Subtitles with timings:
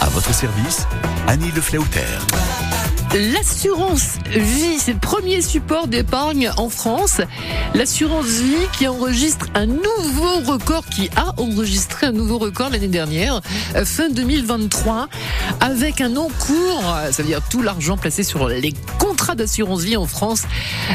[0.00, 0.86] À votre service,
[1.26, 1.60] Annie Le
[3.14, 7.22] L'assurance vie, c'est le premier support d'épargne en France.
[7.74, 13.40] L'assurance vie qui enregistre un nouveau record, qui a enregistré un nouveau record l'année dernière,
[13.76, 15.08] euh, fin 2023,
[15.60, 20.06] avec un encours, ça veut dire tout l'argent placé sur les contrats d'assurance vie en
[20.06, 20.42] France,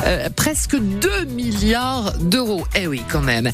[0.06, 2.68] euh, presque 2 milliards d'euros.
[2.76, 3.50] Eh oui, quand même.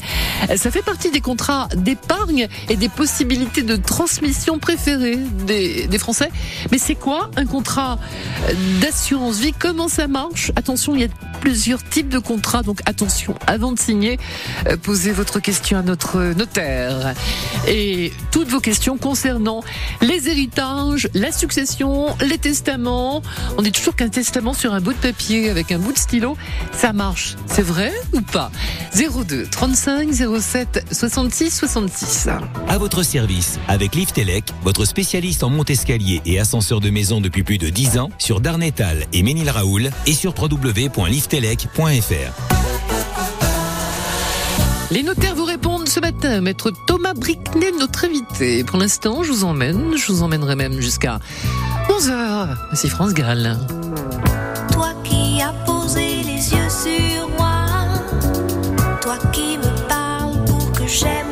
[0.56, 6.30] Ça fait partie des contrats d'épargne et des possibilités de transmission préférées des Français.
[6.70, 7.98] Mais c'est quoi un contrat
[8.80, 9.52] d'assurance vie.
[9.52, 11.08] Comment ça marche Attention, il y a
[11.40, 14.18] plusieurs types de contrats, donc attention, avant de signer,
[14.66, 17.14] euh, posez votre question à notre notaire.
[17.66, 19.62] Et toutes vos questions concernant
[20.00, 23.22] les héritages, la succession, les testaments.
[23.58, 26.36] On dit toujours qu'un testament sur un bout de papier avec un bout de stylo,
[26.72, 27.36] ça marche.
[27.46, 28.50] C'est vrai ou pas?
[28.94, 32.28] 02 35 07 66 66.
[32.68, 37.58] À votre service, avec Liftelec, votre spécialiste en monte-escalier et ascenseur de maison depuis plus
[37.58, 42.32] de 10 ans, sur Darnétal et Ménil-Raoul et sur www.liftelec.fr.
[44.90, 46.40] Les notaires vous répondent ce matin.
[46.40, 48.64] Maître Thomas Bricnet, notre invité.
[48.64, 49.96] Pour l'instant, je vous emmène.
[49.96, 51.20] Je vous emmènerai même jusqu'à
[51.88, 52.56] 11h.
[52.68, 53.56] Voici France Gall.
[54.72, 57.66] Toi qui as posé les yeux sur moi,
[59.00, 61.29] toi qui me parles pour que j'aime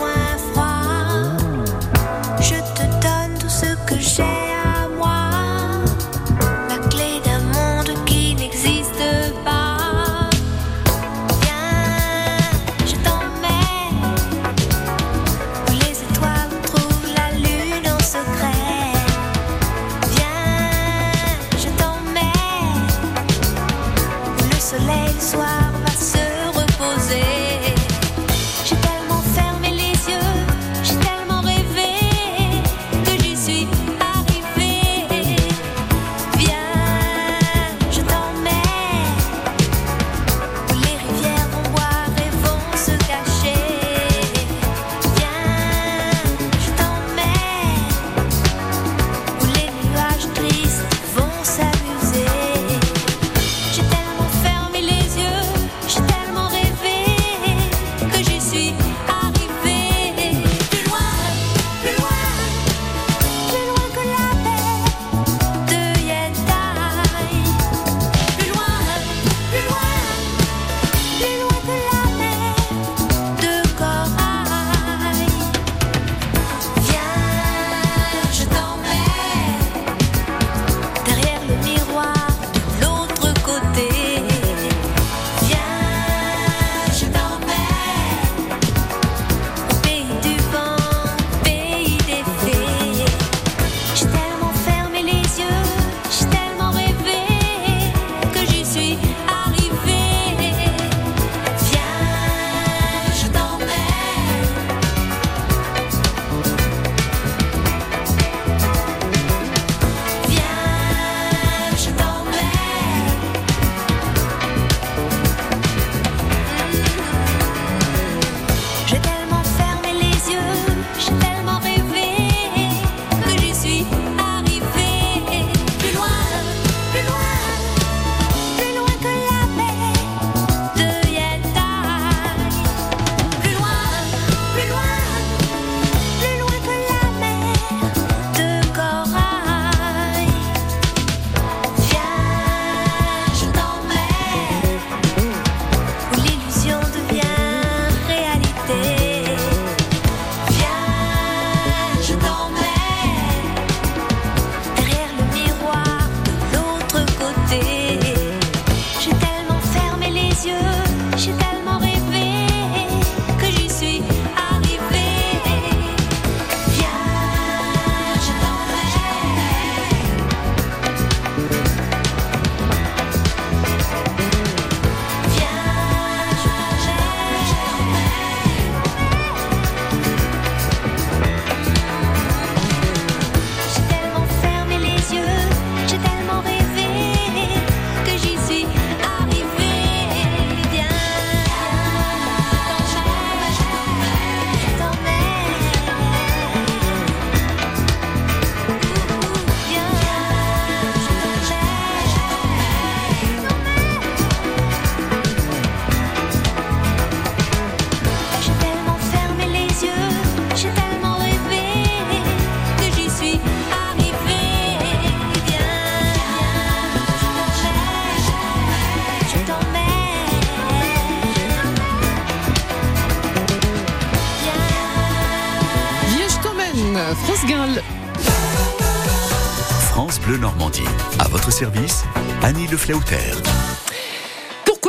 [232.70, 233.87] Le Flauter.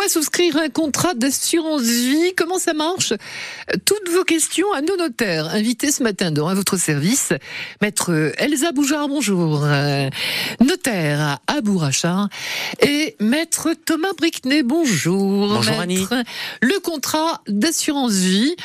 [0.09, 3.13] Souscrire un contrat d'assurance vie Comment ça marche?
[3.85, 5.49] Toutes vos questions à nos notaires.
[5.49, 7.31] Invités ce matin dans à votre service,
[7.79, 9.61] maître Elsa Boujard, bonjour.
[9.63, 10.09] Euh,
[10.61, 12.27] Notaire à Bourrachard.
[12.81, 15.47] Et maître Thomas Bricnet, bonjour.
[15.47, 16.07] Bonjour, Annie.
[16.61, 18.55] Le contrat d'assurance vie.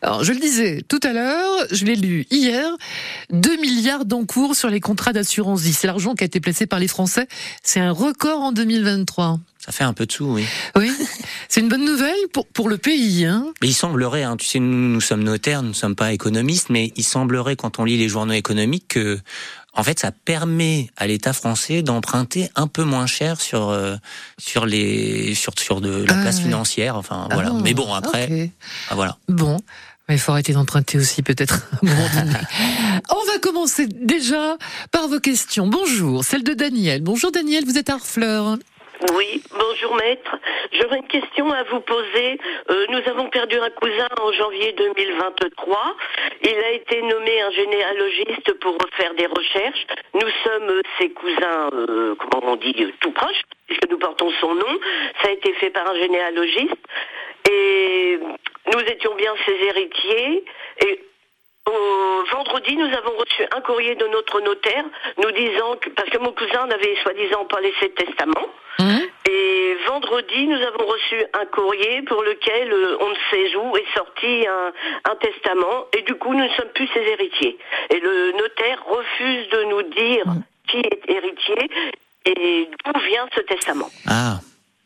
[0.00, 2.66] Alors, je le disais tout à l'heure, je l'ai lu hier.
[3.30, 5.74] 2 milliards d'encours sur les contrats d'assurance vie.
[5.74, 7.28] C'est l'argent qui a été placé par les Français.
[7.62, 9.38] C'est un record en 2023.
[9.64, 10.44] Ça fait un peu de sous, oui.
[10.76, 10.90] Oui,
[11.48, 13.24] c'est une bonne nouvelle pour, pour le pays.
[13.24, 16.12] Hein Mais il semblerait, hein, tu sais, nous, nous sommes notaires, nous ne sommes pas
[16.12, 19.18] économistes, mais il semblerait, quand on lit les journaux économiques, que,
[19.72, 23.96] en fait, ça permet à l'État français d'emprunter un peu moins cher sur euh,
[24.38, 26.42] sur les sur sur de la Ah, place ouais.
[26.42, 26.96] financière.
[26.96, 27.50] Enfin, voilà.
[27.54, 28.50] Ah, Mais bon, après,
[28.90, 29.16] ah, voilà.
[29.28, 29.56] Bon.
[30.08, 31.54] Mais il faut arrêter d'emprunter aussi, peut-être.
[31.82, 31.86] à.
[33.10, 34.58] On va commencer déjà
[34.92, 35.66] par vos questions.
[35.66, 37.00] Bonjour, celle de Daniel.
[37.00, 38.58] Bonjour Daniel, vous êtes Harfleur.
[39.12, 40.36] Oui, bonjour maître.
[40.72, 42.38] J'aurais une question à vous poser.
[42.70, 45.96] Euh, nous avons perdu un cousin en janvier 2023.
[46.42, 49.86] Il a été nommé un généalogiste pour faire des recherches.
[50.14, 54.54] Nous sommes euh, ses cousins, euh, comment on dit, tout proches, puisque nous portons son
[54.54, 54.78] nom.
[55.22, 56.86] Ça a été fait par un généalogiste.
[57.50, 58.18] Et
[58.72, 60.44] nous étions bien ses héritiers.
[60.80, 61.04] Et
[61.66, 64.84] au vendredi, nous avons reçu un courrier de notre notaire
[65.22, 68.48] nous disant que, parce que mon cousin n'avait soi-disant pas laissé de testament.
[68.78, 68.93] Hein
[69.28, 73.94] Et vendredi, nous avons reçu un courrier pour lequel euh, on ne sait où est
[73.96, 74.72] sorti un,
[75.10, 77.58] un testament et du coup nous ne sommes plus ses héritiers.
[77.90, 80.24] Et le notaire refuse de nous dire
[80.68, 81.70] qui est héritier
[82.26, 83.90] et d'où vient ce testament?
[84.08, 84.40] Ah,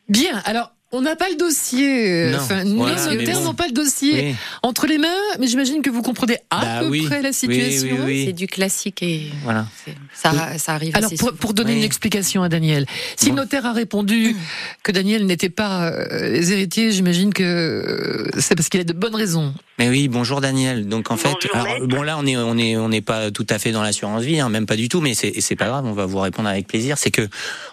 [0.07, 0.71] Bien, alors.
[0.91, 3.43] On n'a pas le dossier, euh, Non, enfin, voilà, nos notaires bon.
[3.45, 4.35] n'ont pas le dossier oui.
[4.63, 5.07] entre les mains,
[5.39, 7.05] mais j'imagine que vous comprenez à Bah peu oui.
[7.05, 7.95] près la situation.
[7.99, 8.23] oui, oui.
[8.25, 9.67] C'est du classique et Voilà.
[9.85, 11.77] c'est- ça, ça arrive Alors assez pour, pour donner Oui.
[11.77, 12.87] une explication à Daniel,
[13.17, 14.35] si le notaire a répondu
[14.81, 18.93] que Daniel n'était pas euh, les héritiers, j'imagine que euh, c'est parce qu'il a de
[18.93, 19.53] bonnes raisons.
[19.79, 20.87] Mais oui, bonjour Daniel.
[20.89, 23.57] Donc en fait, alors, bon là on est on est on n'est pas tout à
[23.59, 25.93] fait dans l'assurance vie, hein, même pas du tout, mais c'est c'est pas grave, on
[25.93, 26.97] va vous répondre avec plaisir.
[26.97, 27.27] C'est que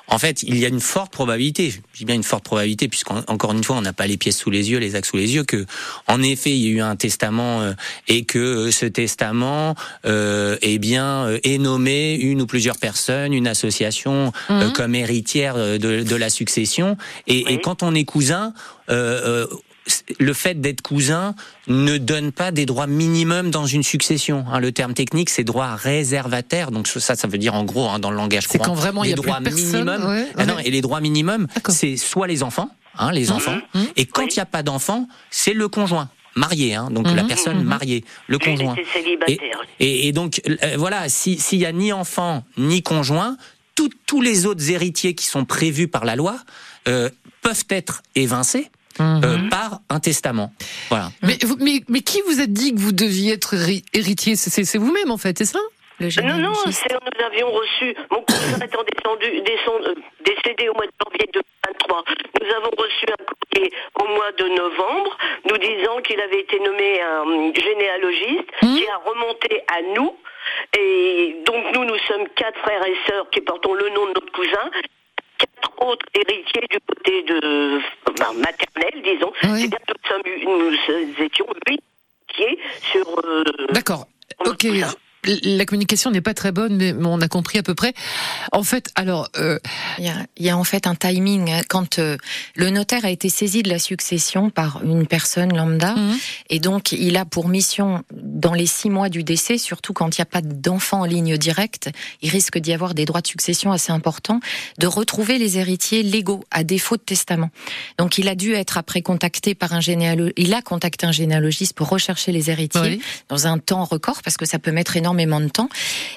[0.09, 3.53] en fait, il y a une forte probabilité, je dis bien une forte probabilité, puisqu'encore
[3.53, 5.43] une fois, on n'a pas les pièces sous les yeux, les actes sous les yeux,
[5.43, 5.67] que
[6.07, 7.73] en effet il y a eu un testament euh,
[8.07, 9.75] et que euh, ce testament,
[10.05, 14.73] euh, eh bien, euh, est nommé une ou plusieurs personnes, une association euh, Mhm.
[14.75, 16.97] comme héritière de, de la succession.
[17.27, 17.55] Et, Oui.
[17.55, 18.53] et quand on est cousin,
[18.91, 19.47] euh, euh,
[20.19, 21.35] le fait d'être cousin
[21.69, 24.45] ne donne pas des droits minimums dans une succession.
[24.51, 24.59] hein.
[24.61, 26.71] Le terme technique, c'est droit réservataire.
[26.71, 29.05] Donc ça, ça veut dire en gros, hein, dans le langage C'est courant, quand vraiment
[29.05, 30.09] il y les a plus droits personne, minimums.
[30.09, 33.87] ouais, Ah non, et les droits minimums, c'est soit les enfants, hein, les enfants, mhm.
[33.97, 34.33] et quand il Oui.
[34.37, 37.65] n'y a pas d'enfants, c'est le conjoint marié, hein, donc Mhm, la personne mhm.
[37.65, 38.75] mariée, le conjoint.
[38.93, 39.63] célibataire.
[39.81, 43.37] Et, et donc euh, voilà, si- s'il y a ni enfant ni conjoint,
[43.75, 46.37] tout- tous les autres héritiers qui sont prévus par la loi
[46.89, 47.09] euh,
[47.43, 48.69] peuvent être évincés
[48.99, 49.21] Mhm.
[49.25, 50.53] euh, par un testament.
[50.89, 51.11] Voilà.
[51.23, 54.37] mais, vous- mais, mais qui vous a dit que vous deviez être héri- héritier?
[54.37, 55.59] C'est vous-même en fait, c'est ça?
[55.99, 59.95] Non, non, nous avions reçu, mon cousin étant descendu, descend- euh,
[60.27, 62.05] décédé au mois de janvier 2023,
[62.43, 63.73] nous avons reçu un courrier
[64.03, 65.17] au mois de novembre
[65.49, 68.77] nous disant qu'il avait été nommé un généalogiste Mhm.
[68.77, 70.13] qui a remonté à nous.
[70.79, 74.33] Et donc nous, nous sommes quatre frères et sœurs qui portons le nom de notre
[74.33, 74.71] cousin.
[75.39, 77.81] Quatre autres héritiers du côté de
[78.19, 79.33] ben, maternel, disons.
[79.45, 79.61] Oui.
[79.61, 81.83] C'est-à-dire que nous, sommes, nous étions huit
[82.39, 82.59] héritiers
[82.93, 84.07] sur euh, D'accord.
[84.47, 84.67] Ok.
[85.45, 87.93] La communication n'est pas très bonne, mais on a compris à peu près.
[88.53, 89.59] En fait, alors, euh,
[89.99, 91.51] Il y, a, il y a en fait un timing.
[91.51, 91.61] hein.
[91.69, 92.17] Quand euh,
[92.55, 96.17] le notaire a été saisi de la succession par une personne lambda, Mhm.
[96.51, 100.21] et donc il a pour mission, dans les six mois du décès, surtout quand il
[100.21, 101.91] n'y a pas d'enfant en ligne directe,
[102.23, 104.41] il risque d'y avoir des droits de succession assez importants,
[104.79, 107.51] de retrouver les héritiers légaux à défaut de testament.
[107.99, 111.73] Donc il a dû être après contacté par un généalogiste, il a contacté un généalogiste
[111.75, 113.03] pour rechercher les héritiers oui.
[113.29, 115.69] dans un temps record parce que ça peut mettre énormément de temps.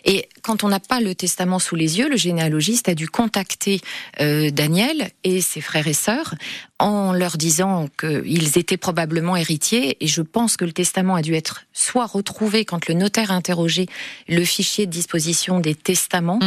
[0.06, 3.82] Et quand on n'a pas le testament sous les yeux, le généalogiste a dû contacter
[4.20, 6.36] euh, Daniel et ses frères et sœurs
[6.79, 9.98] en leur disant qu'ils étaient probablement héritiers.
[10.03, 13.36] Et je pense que le testament a dû être soit retrouvé quand le notaire a
[13.36, 13.88] interrogé
[14.27, 16.39] le fichier de disposition des testaments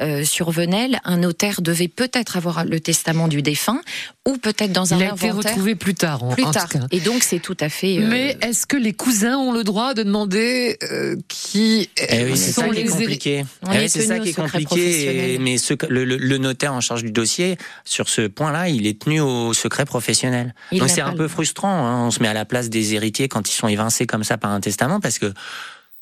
[0.00, 1.00] euh, sur Venelle.
[1.04, 3.80] Un notaire devait peut-être avoir le testament du défunt
[4.28, 6.22] ou peut-être dans un il a été inventaire retrouvé plus tard.
[6.22, 6.68] En, plus en tard.
[6.68, 6.86] tout cas.
[6.92, 7.98] Et donc c'est tout à fait.
[7.98, 12.36] euh, Mais est-ce que les cousins ont le droit de demander euh, qui Eh oui,
[12.36, 13.44] c'est sont ça qui les compliqué.
[13.66, 15.34] On Eh oui, c'est ça qui est compliqué.
[15.34, 18.86] et- mais ce, le, le- le notaire en charge du dossier, sur ce point-là, il
[18.86, 20.54] est tenu au secret professionnel.
[20.72, 21.86] Il Donc c'est un peu frustrant.
[21.86, 22.06] hein.
[22.06, 24.50] On se met à la place des héritiers quand ils sont évincés comme ça par
[24.52, 25.32] un testament, parce que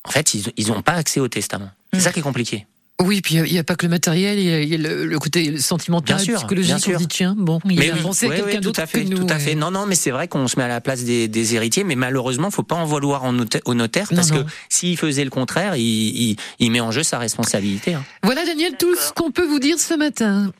[0.05, 1.69] en fait, ils ils n'ont pas accès au testament.
[1.93, 2.65] C'est ça qui est compliqué.
[3.01, 4.77] Oui, puis il n'y a, pas que le matériel, il y a, il y a
[4.77, 6.67] le, le côté sentimental, Bien sûr, psychologique.
[6.67, 6.95] bien sûr.
[6.95, 9.17] On se dit tiens, bon, il Mais a oui, quelqu'un d'autre que nous.
[9.25, 9.55] tout à fait.
[9.55, 11.95] Non, non, mais c'est vrai qu'on se met à la place des, des héritiers, mais
[11.95, 14.43] malheureusement, faut pas en vouloir en notaire- au notaire Non, parce non.
[14.43, 17.93] que s'il faisait le contraire, il, il, il met en jeu sa responsabilité.
[17.93, 18.03] hein.
[18.21, 20.51] Voilà, Daniel, tout ce qu'on peut vous dire ce matin.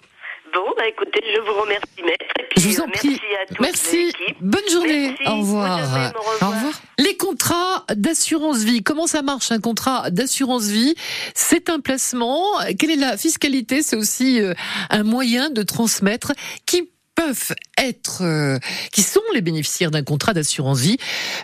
[0.53, 2.25] Bon, bah écoutez, je vous remercie, maître.
[2.39, 3.09] Et puis, Je vous en euh, prie.
[3.09, 4.13] Merci à toute Merci.
[4.41, 5.09] Bonne journée.
[5.09, 5.27] Merci.
[5.27, 5.77] Au revoir.
[5.77, 6.41] Même, au revoir.
[6.41, 6.73] Au revoir.
[6.97, 10.95] Les contrats d'assurance vie, comment ça marche un contrat d'assurance vie?
[11.35, 12.43] C'est un placement.
[12.77, 13.81] Quelle est la fiscalité?
[13.81, 14.53] C'est aussi euh,
[14.89, 16.33] un moyen de transmettre
[16.65, 18.57] qui peuvent être, euh,
[18.93, 20.97] qui sont les bénéficiaires d'un contrat d'assurance vie.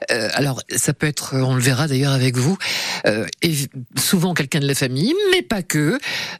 [0.10, 2.58] Euh, alors, ça peut être, euh, on le verra d'ailleurs avec vous,
[3.06, 3.54] euh, et
[3.98, 6.00] souvent quelqu'un de la famille, mais pas que.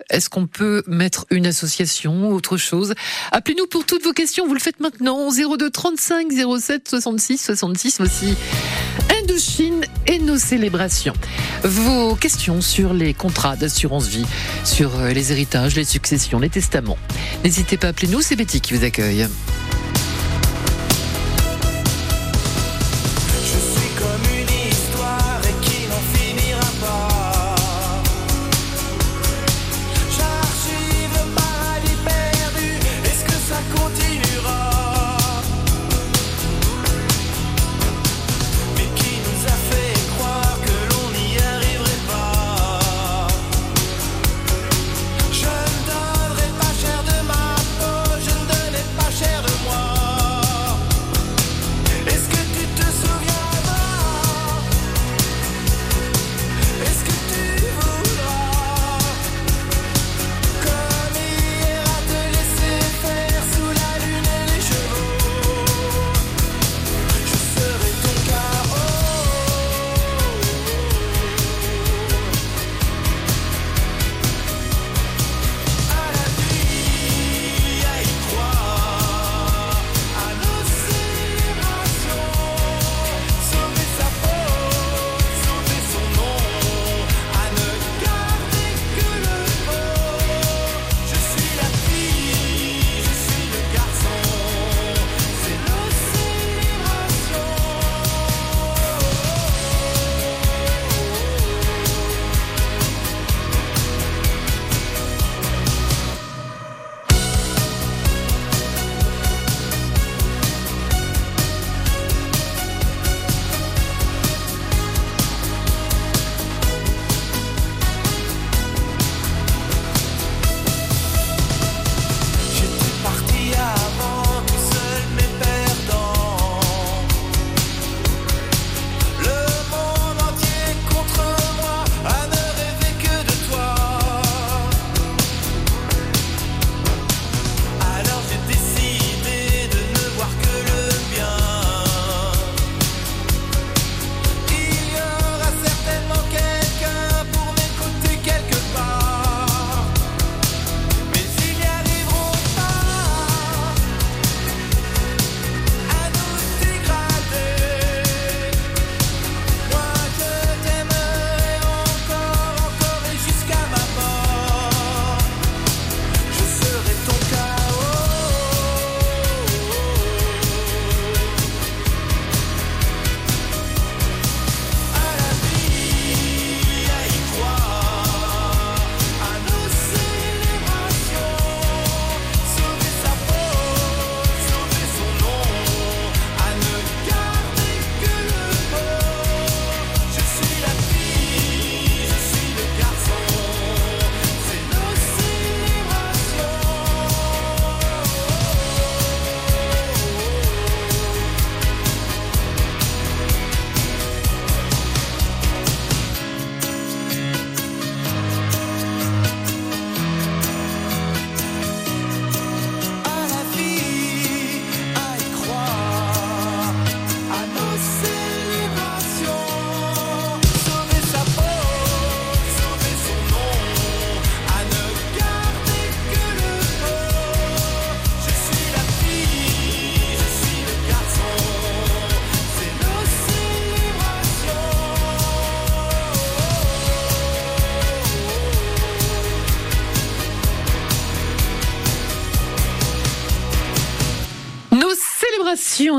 [0.10, 2.94] Est-ce qu'on peut mettre une association ou autre chose?
[3.32, 4.48] Appelez-nous pour toutes vos questions.
[4.48, 5.30] Vous le faites maintenant.
[5.30, 7.96] 02 35 07 66 66.
[7.98, 8.36] Voici
[9.26, 11.14] Indochine et nos célébrations.
[11.64, 14.26] Vos questions sur les contrats d'assurance vie,
[14.64, 16.98] sur euh, les héritages, les successions, les testaments.
[17.44, 19.28] N'hésitez pas à appeler nous, c'est Betty qui vous accueille.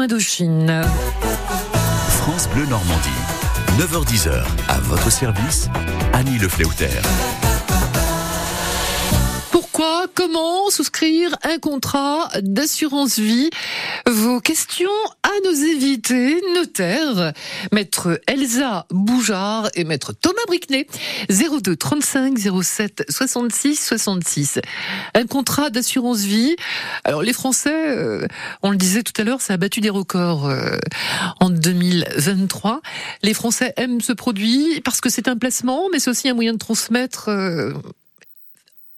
[0.06, 0.82] Indochine.
[2.10, 3.08] France Bleu Normandie.
[3.76, 5.68] 9h10h, à votre service,
[6.12, 7.00] Annie Le Fleuter.
[9.50, 13.50] Pourquoi Comment souscrire un contrat d'assurance vie
[14.08, 14.88] Vos questions
[15.24, 17.32] à nos invités notaires,
[17.72, 20.86] maître Elsa Boujard et maître Thomas Bricnet.
[21.28, 24.60] 02 35 07 66 66.
[25.14, 26.54] Un contrat d'assurance vie.
[27.02, 28.28] Alors les Français, euh,
[28.62, 30.76] on le disait tout à l'heure, ça a battu des records euh,
[31.40, 32.82] en 2023.
[33.24, 36.52] Les Français aiment ce produit parce que c'est un placement, mais c'est aussi un moyen
[36.52, 37.72] de transmettre euh,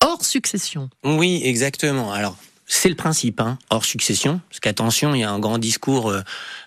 [0.05, 0.91] hors succession.
[1.03, 2.13] Oui, exactement.
[2.13, 2.37] Alors,
[2.71, 4.41] c'est le principe, hein, hors succession.
[4.51, 6.21] Parce qu'attention, il y a un grand discours euh,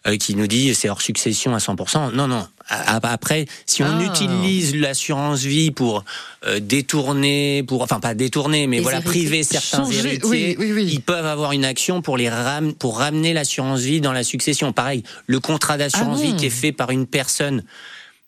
[0.08, 2.12] euh, qui nous dit c'est hors succession à 100%.
[2.14, 2.48] Non, non.
[2.68, 4.04] Après, si on Ah.
[4.04, 6.04] utilise l'assurance vie pour
[6.48, 9.12] euh, détourner, pour enfin pas détourner, mais Les voilà héritiers.
[9.22, 10.90] priver certains Changer, héritiers, oui, oui, oui.
[10.92, 14.74] ils peuvent avoir une action pour les ram pour ramener l'assurance vie dans la succession.
[14.74, 17.64] Pareil, le contrat d'assurance Ah vie qui est fait par une personne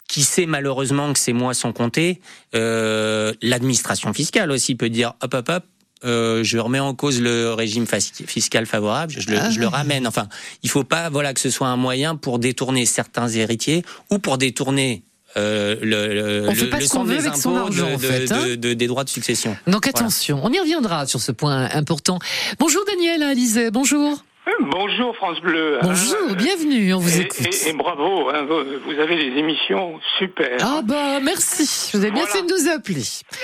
[0.07, 2.19] qui sait malheureusement que ces mois sont comptés,
[2.53, 5.63] euh, l'administration fiscale aussi peut dire hop hop hop.
[6.05, 9.71] Euh, je remets en cause le régime fiscal favorable, je le, Ah je le oui.
[9.71, 10.07] ramène.
[10.07, 10.27] Enfin,
[10.63, 14.37] il faut pas voilà que ce soit un moyen pour détourner certains héritiers ou pour
[14.37, 15.03] détourner
[15.35, 17.89] euh, le, le, On fait le- pas le ce qu'on veut des avec son argent,
[17.89, 18.45] de- en fait, hein.
[18.49, 19.57] de- de- des droits de succession.
[19.65, 22.19] Donc attention, on y reviendra sur ce point important.
[22.59, 24.23] Bonjour Daniel Alizé, bonjour.
[24.59, 25.79] Bonjour France Bleu.
[25.81, 27.47] Bonjour, bienvenue, on vous et, écoute.
[27.65, 30.57] et- et bravo, hein, vous vous avez des émissions super.
[30.61, 33.01] Ah bah merci, vous avez bien fait de nous appeler.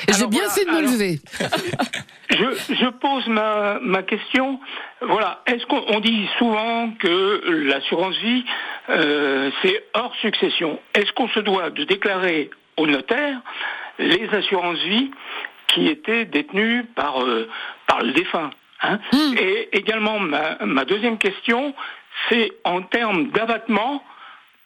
[0.07, 1.19] Et j'ai bien voilà, fait de me alors- lever.
[2.31, 4.59] Je, je pose ma, ma question.
[5.01, 8.45] Voilà, est-ce qu'on on dit souvent que l'assurance vie
[8.89, 13.39] euh, c'est hors succession Est-ce qu'on se doit de déclarer au notaire
[13.97, 15.09] les assurances vie
[15.73, 17.49] qui étaient détenues par euh,
[17.87, 18.51] par le défunt?
[18.81, 19.35] Hein Hmm.
[19.37, 21.73] Et également ma, ma deuxième question,
[22.29, 24.03] c'est en termes d'abattement.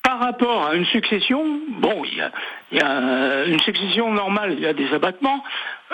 [0.04, 2.30] Par rapport à une succession, bon, il y a,
[2.74, 5.42] il y a une succession normale, il y a des abattements.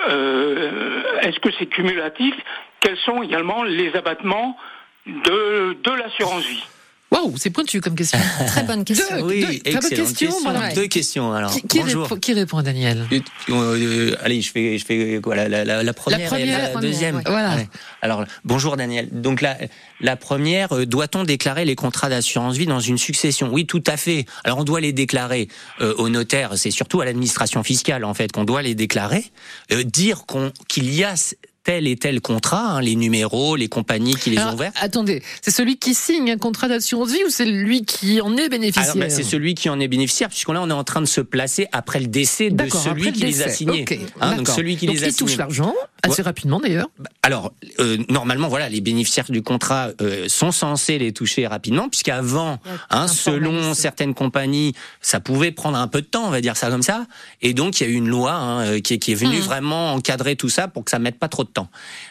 [0.10, 2.34] Euh, Est-ce que c'est cumulatif?
[2.79, 4.58] Quels sont également les abattements
[5.05, 6.65] de, de l'assurance vie?
[7.11, 8.19] Waouh, c'est pointu comme question.
[8.47, 9.17] Très bonne question.
[9.17, 10.43] Deux, Oui, deux, très bonne question, question.
[10.43, 10.73] voilà.
[10.73, 11.51] Deux questions alors.
[11.51, 12.03] Qui, qui Bonjour.
[12.03, 13.19] répond, qui répond, Daniel Euh,
[13.49, 16.63] euh, allez, je fais, je fais quoi la, la, la, la première, et première, la,
[16.65, 17.15] la première, deuxième.
[17.15, 17.23] ouais.
[17.25, 17.55] Voilà.
[17.55, 17.67] Ouais.
[18.03, 19.09] Alors bonjour Daniel.
[19.11, 19.57] Donc la,
[20.01, 23.49] la première, euh, doit-on déclarer les contrats d'assurance vie dans une succession?
[23.51, 24.25] Oui, tout à fait.
[24.43, 25.47] Alors on doit les déclarer
[25.81, 26.51] euh, au notaire.
[26.57, 29.25] C'est surtout à l'administration fiscale en fait qu'on doit les déclarer.
[29.71, 31.15] Euh, dire qu'on qu'il y a
[31.63, 34.71] tel et tel contrat, hein, les numéros, les compagnies qui les Alors, ont ouverts.
[34.79, 38.49] Attendez, c'est celui qui signe un contrat d'assurance vie ou c'est lui qui en est
[38.49, 38.95] bénéficiaire?
[38.95, 41.21] Bah, c'est celui qui en est bénéficiaire, puisqu'on là on est en train de se
[41.21, 43.81] placer après le décès de celui le qui les a signés.
[43.83, 45.37] Ok, Hein, donc celui qui Donc, les a il touche signés.
[45.39, 46.23] l'argent assez Ouais.
[46.23, 46.87] rapidement d'ailleurs.
[47.23, 52.59] Alors, euh, normalement, voilà, les bénéficiaires du contrat euh, sont censés les toucher rapidement, puisqu'avant,
[52.89, 56.69] hein, selon certaines compagnies, ça pouvait prendre un peu de temps, on va dire ça
[56.69, 57.05] comme ça.
[57.41, 59.43] Et donc, il y a eu une loi euh, qui, est- qui est venue Mhm.
[59.43, 61.69] vraiment encadrer tout ça pour que ça mette pas trop de temps.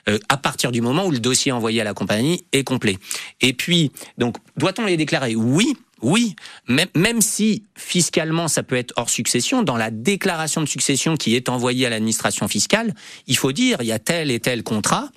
[0.09, 2.99] Euh, à partir du moment où le dossier envoyé à la compagnie est complet.
[3.41, 5.35] Et puis, donc, doit-on les déclarer?
[5.35, 5.77] Oui.
[6.01, 6.37] Oui,
[6.69, 11.35] même, même si fiscalement ça peut être hors succession, dans la déclaration de succession qui
[11.35, 12.95] est envoyée à l'administration fiscale,
[13.27, 15.11] il faut dire il y a tel et tel contrat,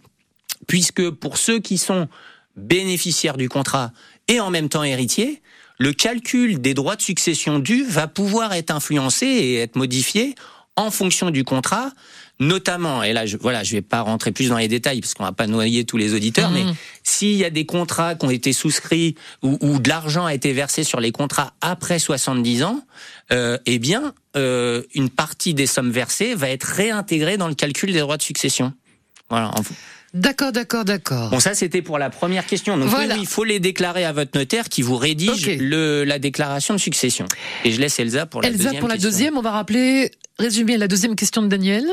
[0.67, 2.07] puisque pour ceux qui sont
[2.55, 3.91] bénéficiaires du contrat
[4.27, 5.43] et en même temps héritiers,
[5.77, 10.35] le calcul des droits de succession dus va pouvoir être influencé et être modifié
[10.75, 11.91] en fonction du contrat,
[12.41, 15.23] notamment, et là, je, voilà, je vais pas rentrer plus dans les détails parce qu'on
[15.23, 16.55] va pas noyer tous les auditeurs, Mhm.
[16.65, 16.73] mais
[17.03, 20.51] s'il y a des contrats qui ont été souscrits ou, ou de l'argent a été
[20.51, 22.83] versé sur les contrats après 70 ans,
[23.31, 27.93] euh, eh bien, euh, une partie des sommes versées va être réintégrée dans le calcul
[27.93, 28.73] des droits de succession.
[29.29, 29.51] Voilà.
[30.13, 31.29] D'accord, d'accord, d'accord.
[31.29, 32.75] Bon, ça c'était pour la première question.
[32.77, 33.13] Donc Voilà.
[33.15, 36.79] oui, il faut les déclarer à votre notaire qui vous rédige le, la déclaration de
[36.79, 37.25] succession.
[37.63, 39.09] Et je laisse Elsa pour la Elsa deuxième pour la question.
[39.09, 41.85] deuxième, on va rappeler, résumer la deuxième question de Daniel.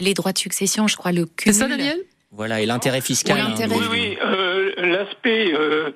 [0.00, 1.54] Les droits de succession, je crois, le C'est cumul.
[1.54, 1.98] ça Daniel?
[2.32, 3.36] Voilà, et l'intérêt fiscal.
[3.36, 3.76] Oui, hein, l'intérêt.
[3.76, 5.90] Oui, oui, euh, l'aspect euh,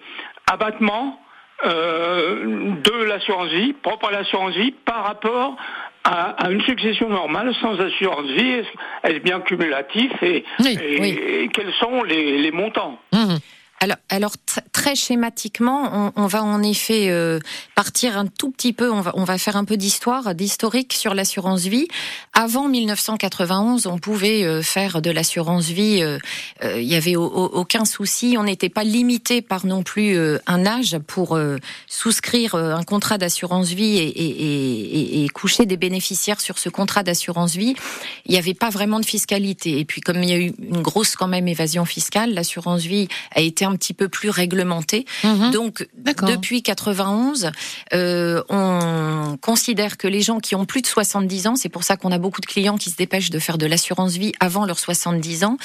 [0.50, 1.18] abattement
[1.64, 5.56] euh, de l'assurance vie, propre à l'assurance vie, par rapport
[6.04, 11.00] à, à une succession normale sans assurance vie, est-ce est bien cumulatif et, Oui, et-
[11.00, 11.18] oui.
[11.18, 12.98] et quels sont les, les montants?
[13.12, 13.38] Mhm.
[13.80, 17.38] Alors, alors tr- très schématiquement, on, on va en effet euh,
[17.74, 18.90] partir un tout petit peu.
[18.90, 21.86] On va, on va faire un peu d'histoire, d'historique sur l'assurance vie.
[22.32, 25.98] Avant 1991, on pouvait euh, faire de l'assurance vie.
[26.02, 26.18] euh,
[26.64, 28.36] euh, Il y avait au- au- aucun souci.
[28.38, 32.82] On n'était pas limité par non plus euh, un âge pour euh, souscrire euh, un
[32.82, 37.74] contrat d'assurance vie et, et, et- et coucher des bénéficiaires sur ce contrat d'assurance vie.
[38.24, 39.78] Il n'y avait pas vraiment de fiscalité.
[39.78, 43.08] Et puis, comme il y a eu une grosse quand même évasion fiscale, l'assurance vie
[43.34, 45.04] a été un petit peu plus réglementé.
[45.24, 45.50] Mhm.
[45.50, 45.86] Donc,
[46.26, 47.50] depuis 91,
[47.92, 51.96] euh, on considère que les gens qui ont plus de 70 ans, c'est pour ça
[51.96, 54.78] qu'on a beaucoup de clients qui se dépêchent de faire de l'assurance vie avant leurs
[54.78, 55.56] 70 ans.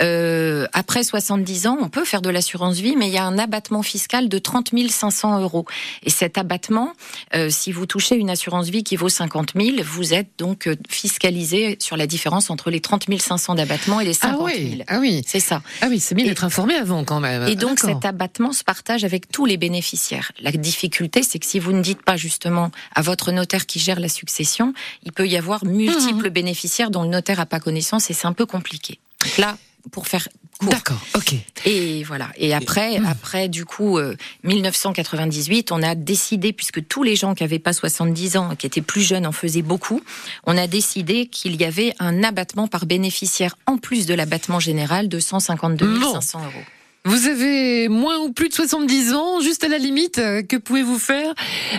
[0.00, 3.38] Euh, après 70 ans, on peut faire de l'assurance vie, mais il y a un
[3.38, 5.64] abattement fiscal de 30 500 euros.
[6.02, 6.92] Et cet abattement,
[7.34, 11.76] euh, si vous touchez une assurance vie qui vaut 50 000, vous êtes donc fiscalisé
[11.80, 14.66] sur la différence entre les 30 500 d'abattement et les 50 Ah 000.
[14.68, 15.62] oui, ah oui, C'est ça.
[15.80, 17.43] ah oui, c'est bien d'être informé avant quand même.
[17.48, 20.32] Et donc cet abattement se partage avec tous les bénéficiaires.
[20.40, 24.00] La difficulté, c'est que si vous ne dites pas justement à votre notaire qui gère
[24.00, 28.14] la succession, il peut y avoir multiples bénéficiaires dont le notaire n'a pas connaissance et
[28.14, 28.98] c'est un peu compliqué.
[29.24, 29.56] Donc là,
[29.90, 30.28] pour faire
[30.58, 30.70] court.
[30.70, 31.34] D'accord, ok.
[31.66, 32.30] Et voilà.
[32.36, 37.42] Et après, après du coup, euh, 1998, on a décidé, puisque tous les gens qui
[37.42, 40.00] n'avaient pas 70 ans, qui étaient plus jeunes, en faisaient beaucoup,
[40.44, 45.08] on a décidé qu'il y avait un abattement par bénéficiaire en plus de l'abattement général
[45.08, 46.12] de 152 Bon.
[46.14, 46.64] 500 euros.
[47.06, 50.98] Vous avez moins ou plus de 70 ans, juste à la limite, euh, que pouvez-vous
[50.98, 51.34] faire?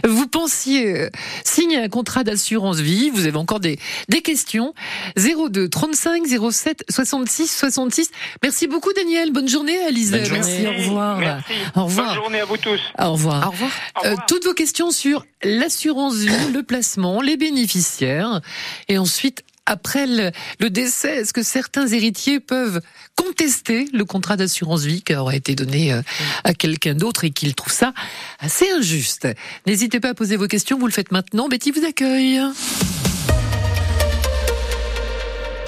[0.08, 1.10] Vous pensiez euh,
[1.44, 4.76] signer un contrat d'assurance vie, vous avez encore des, des questions.
[5.18, 8.12] 02 35 07 66 66.
[8.44, 10.12] Merci beaucoup Daniel, bonne journée Alice.
[10.12, 10.44] Bonne journée.
[10.44, 11.18] Merci, au revoir.
[11.18, 11.54] Merci.
[11.76, 12.08] Au revoir.
[12.08, 12.80] Bonne journée à vous tous.
[13.00, 13.48] Au revoir.
[13.48, 13.72] Au revoir.
[14.04, 14.26] Euh, revoir.
[14.28, 18.42] toutes vos questions sur l'assurance vie, le placement, les bénéficiaires.
[18.90, 22.82] Et ensuite, après le, décès, est-ce que certains héritiers peuvent
[23.16, 26.02] contester le contrat d'assurance vie qui aurait été donné euh,
[26.44, 27.94] à quelqu'un d'autre et qu'ils trouvent ça
[28.40, 29.28] assez injuste?
[29.66, 31.48] N'hésitez pas à poser vos questions, vous le faites maintenant.
[31.48, 32.40] Betty vous accueille.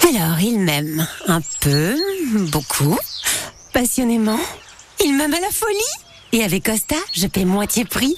[0.10, 1.95] Alors, il m'aime un peu,
[2.51, 2.97] beaucoup,
[3.73, 4.39] passionnément.
[5.03, 5.77] Il m'aime à la folie.
[6.31, 8.15] Et avec Costa, je paie moitié prix.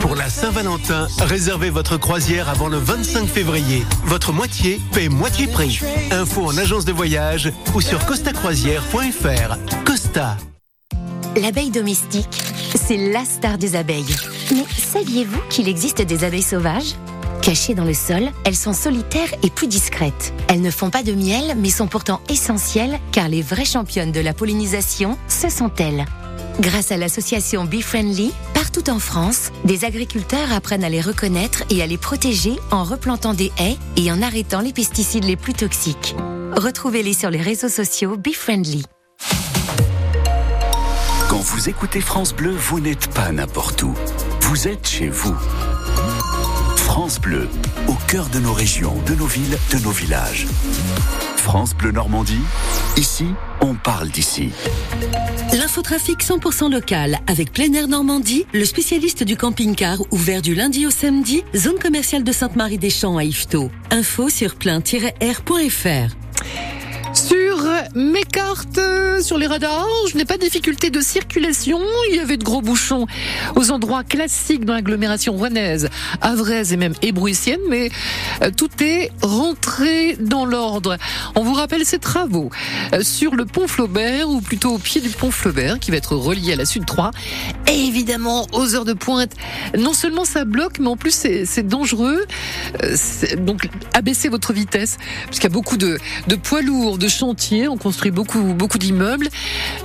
[0.00, 3.84] Pour la Saint-Valentin, réservez votre croisière avant le 25 février.
[4.04, 5.80] Votre moitié paie moitié prix.
[6.10, 9.56] Info en agence de voyage ou sur costacroisière.fr.
[9.84, 10.36] Costa.
[11.36, 12.38] L'abeille domestique,
[12.74, 14.14] c'est la star des abeilles.
[14.50, 16.94] Mais saviez-vous qu'il existe des abeilles sauvages?
[17.40, 20.32] Cachées dans le sol, elles sont solitaires et plus discrètes.
[20.48, 24.20] Elles ne font pas de miel, mais sont pourtant essentielles car les vraies championnes de
[24.20, 26.04] la pollinisation, ce sont elles.
[26.60, 31.82] Grâce à l'association Bee Friendly, partout en France, des agriculteurs apprennent à les reconnaître et
[31.82, 36.14] à les protéger en replantant des haies et en arrêtant les pesticides les plus toxiques.
[36.54, 38.84] Retrouvez-les sur les réseaux sociaux Bee Friendly.
[41.28, 43.94] Quand vous écoutez France Bleu, vous n'êtes pas n'importe où.
[44.42, 45.34] Vous êtes chez vous.
[46.76, 47.48] France Bleu,
[47.88, 50.46] au cœur de nos régions, de nos villes, de nos villages.
[51.42, 52.40] France Bleu Normandie,
[52.96, 53.26] ici,
[53.60, 54.50] on parle d'ici.
[55.52, 60.90] L'infotrafic 100% local avec Plein Air Normandie, le spécialiste du camping-car ouvert du lundi au
[60.90, 63.72] samedi, zone commerciale de Sainte-Marie-des-Champs à Yvetot.
[63.90, 66.21] Info sur plein-air.fr.
[68.32, 71.80] Cartes, euh, sur les radars, je n'ai pas de difficulté de circulation.
[72.10, 73.06] Il y avait de gros bouchons
[73.56, 75.90] aux endroits classiques dans l'agglomération rouennaise,
[76.20, 77.90] avraise et même ébrouissienne, mais
[78.42, 80.96] euh, tout est rentré dans l'ordre.
[81.34, 82.50] On vous rappelle ces travaux
[82.92, 86.16] euh, sur le pont Flaubert, ou plutôt au pied du pont Flaubert, qui va être
[86.16, 87.10] relié à la Sud 3.
[87.68, 89.32] Et évidemment, aux heures de pointe,
[89.78, 92.24] non seulement ça bloque, mais en plus c'est dangereux.
[93.38, 95.98] Donc abaissez votre vitesse, puisqu'il y a beaucoup de
[96.42, 99.28] poids lourds, de chantiers, on construit beaucoup, beaucoup d'immeubles,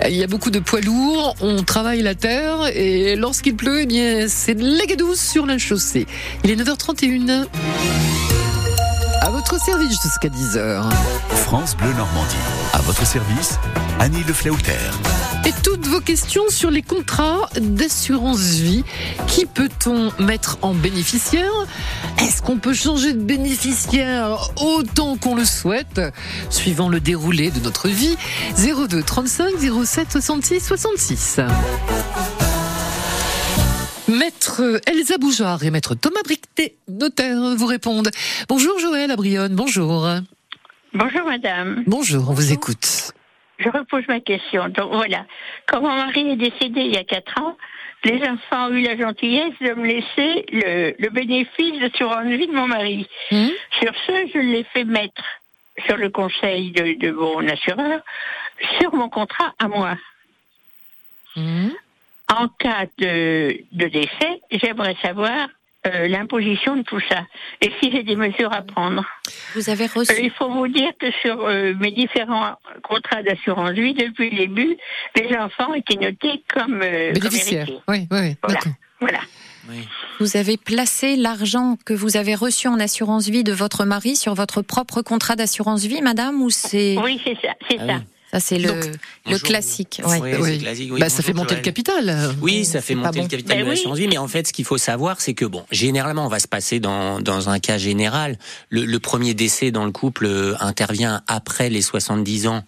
[0.04, 3.82] Euh, il y a beaucoup de poids lourds, on travaille la terre, et lorsqu'il pleut,
[3.82, 6.06] eh bien c'est de douce sur la chaussée.
[6.44, 7.48] Il est 9h31.
[9.22, 10.84] À votre service jusqu'à 10h.
[11.30, 12.36] France Bleu Normandie,
[12.74, 13.60] à votre service,
[14.00, 14.74] Annie Le Flauter.
[15.46, 18.84] Et toutes vos questions sur les contrats d'assurance vie.
[19.28, 21.52] Qui peut-on mettre en bénéficiaire?
[22.20, 26.02] Est-ce qu'on peut changer de bénéficiaire autant qu'on le souhaite,
[26.50, 28.18] suivant le déroulé de notre vie
[28.58, 29.54] 02 35
[29.86, 31.40] 07 66 66.
[34.08, 38.10] Maître Elsa Boujard et Maître Thomas Bricté, notaire, vous répondent.
[38.48, 40.08] Bonjour Joël Abrionne, bonjour.
[40.94, 41.84] Bonjour madame.
[41.88, 43.12] Bonjour, on vous écoute.
[43.60, 44.70] Je repose ma question.
[44.70, 45.26] Donc voilà,
[45.68, 47.58] quand mon mari est décédé il y a quatre ans,
[48.06, 52.48] les enfants ont eu la gentillesse de me laisser le, le bénéfice de sur vie
[52.48, 53.08] de mon mari.
[53.32, 53.50] Hum
[53.82, 55.24] Sur ce, je l'ai fait mettre
[55.86, 58.00] sur le conseil de, de mon assureur
[58.80, 59.98] sur mon contrat à moi.
[61.36, 61.72] Hum
[62.34, 65.48] En cas de, de décès, j'aimerais savoir
[65.86, 67.26] euh, l'imposition de tout ça
[67.62, 69.06] et si j'ai des mesures à prendre.
[69.56, 70.12] Vous avez reçu.
[70.12, 74.38] Euh, il faut vous dire que sur euh, mes différents contrats d'assurance vie, depuis le
[74.40, 74.76] début,
[75.16, 77.68] les enfants étaient notés comme, euh, comme Bénéficiaire.
[77.70, 77.80] héritiers.
[77.88, 78.36] Oui, oui,
[79.00, 79.20] Voilà.
[80.20, 84.34] Vous avez placé l'argent que vous avez reçu en assurance vie de votre mari sur
[84.34, 87.94] votre propre contrat d'assurance vie, madame, ou c'est Oui, c'est ça, c'est Ah ça.
[87.96, 88.02] oui.
[88.34, 88.74] Ça, c'est le,
[89.26, 90.02] le classique.
[90.06, 90.20] ouais.
[90.22, 91.00] Oui, c'est classique, oui.
[91.00, 92.36] Bah, ça fait monter le capital.
[92.42, 93.24] Oui, ça fait monter bon.
[93.24, 93.76] le capital Ben de oui.
[93.76, 96.40] l'assurance vie, mais en fait, ce qu'il faut savoir, c'est que bon, généralement, on va
[96.40, 98.38] se passer dans dans un cas général.
[98.70, 102.64] Le, le premier décès dans le couple euh, intervient après les 70 ans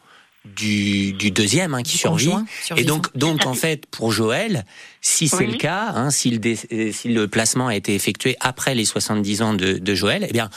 [0.45, 2.25] du, du deuxième hein, qui Du survit.
[2.27, 2.45] conjoint
[2.77, 4.65] Et donc, donc en fait, pour Joël,
[5.01, 5.47] si c'est Oui.
[5.51, 8.85] le cas, hein, si, le dé- euh, si le placement a été effectué après les
[8.85, 10.49] 70 ans de, de Joël, eh bien,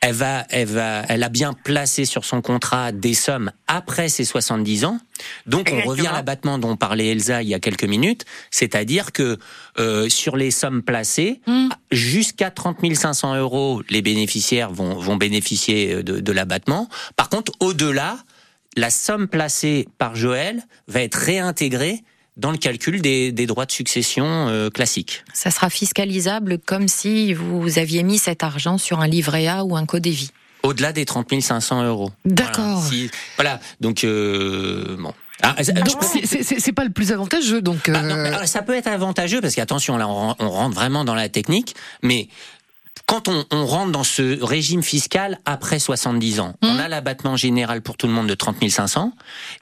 [0.00, 4.24] elle va, elle va, elle a bien placé sur son contrat des sommes après ses
[4.24, 5.00] 70 ans.
[5.46, 9.38] Donc, on revient à l'abattement dont parlait Elsa il y a quelques minutes, c'est-à-dire que
[9.78, 11.68] euh, sur les sommes placées, Hmm.
[11.90, 16.88] jusqu'à 30 500 euros, les bénéficiaires vont, vont bénéficier euh, de, de l'abattement.
[17.16, 18.18] Par contre, au-delà,
[18.76, 22.02] la somme placée par Joël va être réintégrée
[22.38, 25.24] dans le calcul des, des droits de succession euh, classiques.
[25.34, 29.76] Ça sera fiscalisable comme si vous aviez mis cet argent sur un livret A ou
[29.76, 30.30] un codévie.
[30.62, 32.10] Au-delà des 30 500 euros.
[32.24, 32.64] D'accord.
[32.80, 33.60] Voilà, Si- voilà.
[33.80, 35.12] donc euh, bon.
[35.40, 37.62] Ah, c'est- pas le plus avantageux.
[37.62, 40.50] Donc Ah, non, euh, mais alors, ça peut être avantageux parce qu'attention, là, on, on
[40.50, 42.28] rentre vraiment dans la technique, mais
[43.08, 47.80] quand on, on rentre dans ce régime fiscal après 70 ans, on a l'abattement général
[47.80, 49.12] pour tout le monde de 30 500.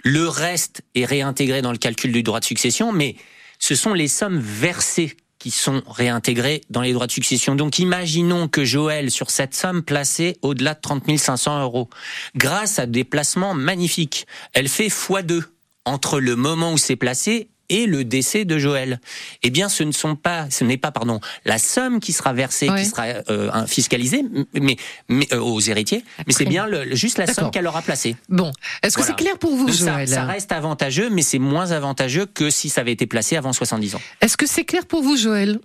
[0.02, 3.14] Le reste est réintégré dans le calcul du droit de succession, mais
[3.60, 7.54] ce sont les sommes versées qui sont réintégrées dans les droits de succession.
[7.54, 11.88] Donc imaginons que Joël, sur cette somme placée au-delà de 30 500 euros,
[12.34, 15.44] grâce à des placements magnifiques, elle fait x2
[15.84, 19.00] entre le moment où c'est placé et le décès de Joël.
[19.42, 22.68] Eh bien, ce ne sont pas, ce n'est pas, pardon, la somme qui sera versée,
[22.76, 24.22] qui sera euh, fiscalisée,
[24.54, 24.76] mais,
[25.08, 28.16] mais euh, aux héritiers, mais c'est bien le- juste la somme qu'elle aura placée.
[28.28, 28.52] bon,
[28.82, 29.16] est-ce que Voilà.
[29.16, 32.68] c'est clair pour vous, Donc Joël ça reste avantageux, mais c'est moins avantageux que si
[32.68, 34.00] ça avait été placé avant 70 ans.
[34.20, 35.58] Est-ce que c'est clair pour vous, Joël?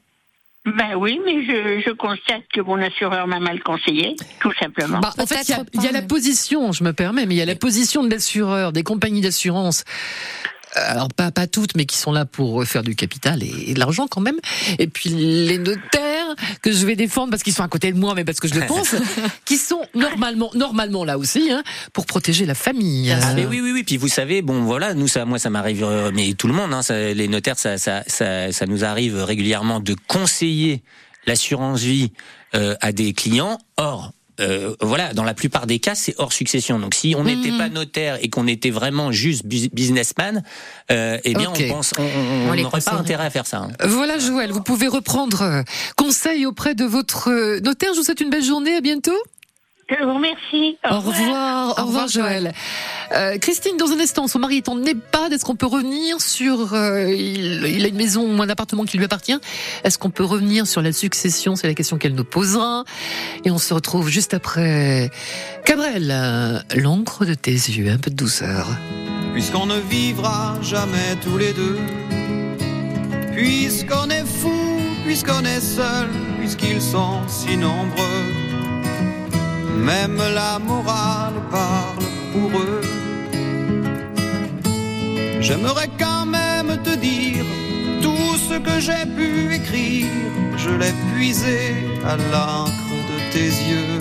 [0.63, 4.99] Ben oui, mais je, je constate que mon assureur m'a mal conseillé, tout simplement.
[4.99, 7.33] Bah, en fait, il y a, il y a la position, je me permets, mais
[7.33, 9.83] il y a la position de l'assureur, des compagnies d'assurance.
[10.77, 13.73] Euh, Alors pas pas toutes, mais qui sont là pour faire du capital et, et
[13.73, 14.39] de l'argent quand même.
[14.79, 18.13] Et puis les notaires que je vais défendre parce qu'ils sont à côté de moi,
[18.15, 18.95] mais parce que je le pense,
[19.45, 23.11] qui sont normalement normalement là aussi hein, pour protéger la famille.
[23.11, 23.83] Ah, Euh, mais oui, oui, oui.
[23.83, 26.73] Puis vous savez, bon, voilà, nous, ça, moi, ça m'arrive, euh, mais tout le monde,
[26.73, 30.83] hein, ça, les notaires, ça, ça, ça, ça nous arrive régulièrement de conseiller
[31.27, 32.11] l'assurance vie
[32.55, 33.57] euh, à des clients.
[33.77, 36.79] Or, euh, voilà, dans la plupart des cas, c'est hors succession.
[36.79, 37.57] Donc, si on n'était Mhm.
[37.57, 40.43] pas notaire et qu'on était vraiment juste bus- businessman,
[40.91, 43.57] euh, eh bien, on pense, on- n'aurait pas intérêt à faire ça.
[43.59, 43.71] hein.
[43.87, 45.63] Voilà Joël, vous pouvez reprendre euh,
[45.95, 47.89] conseil auprès de votre euh, notaire.
[47.93, 49.11] Je vous souhaite une belle journée, à bientôt.
[49.89, 50.77] Je vous remercie.
[50.89, 52.53] Au revoir, au revoir Joël.
[53.13, 55.33] Euh, Christine, dans un instant, son mari est en EHPAD.
[55.33, 58.97] Est-ce qu'on peut revenir sur euh, il, il a une maison ou un appartement qui
[58.97, 59.37] lui appartient?
[59.83, 61.57] Est-ce qu'on peut revenir sur la succession?
[61.57, 62.85] C'est la question qu'elle nous posera.
[63.43, 65.11] Et on se retrouve juste après.
[65.65, 68.67] Cabrel, euh, l'encre de tes yeux, un peu de douceur.
[69.33, 71.77] puisqu'on ne vivra jamais tous les deux.
[73.33, 74.51] Puisqu'on est fou,
[75.05, 76.07] puisqu'on est seul,
[76.39, 78.50] puisqu'ils sont si nombreux.
[79.77, 82.81] Même la morale parle pour eux.
[85.41, 87.45] J'aimerais quand même te dire
[88.01, 90.07] tout ce que j'ai pu écrire.
[90.57, 91.73] Je l'ai puisé
[92.05, 93.99] à l'encre de tes yeux.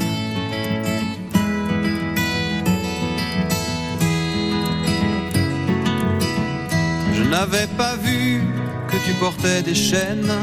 [7.15, 8.43] Je n'avais pas vu
[8.89, 10.35] que tu portais des chaînes.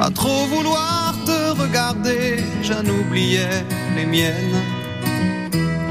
[0.00, 3.64] À trop vouloir te regarder, j'en oubliais
[3.96, 4.60] les miennes.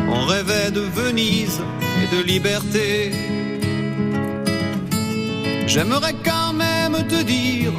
[0.09, 1.61] On rêvait de Venise
[2.01, 3.11] et de liberté.
[5.67, 7.71] J'aimerais quand même te dire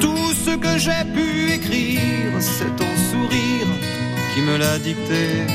[0.00, 2.32] tout ce que j'ai pu écrire.
[2.40, 3.70] C'est ton sourire
[4.34, 5.46] qui me l'a dicté.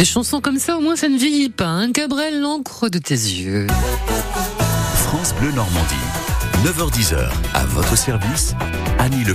[0.00, 1.66] Des chansons comme ça, au moins, ça ne vieillit pas.
[1.66, 3.66] Un Cabrel, l'encre de tes yeux.
[4.94, 5.94] France Bleu Normandie.
[6.64, 7.30] 9h10h.
[7.52, 8.54] À votre service,
[8.98, 9.34] Annie Le.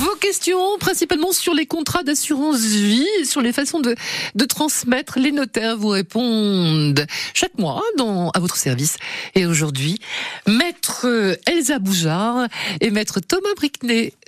[0.00, 3.94] Vos questions, principalement sur les contrats d'assurance vie, et sur les façons de,
[4.34, 8.96] de transmettre, les notaires vous répondent chaque mois dans, à votre service.
[9.36, 10.00] Et aujourd'hui,
[10.48, 11.06] maître
[11.46, 12.48] Elsa Boujard
[12.80, 13.54] et maître Thomas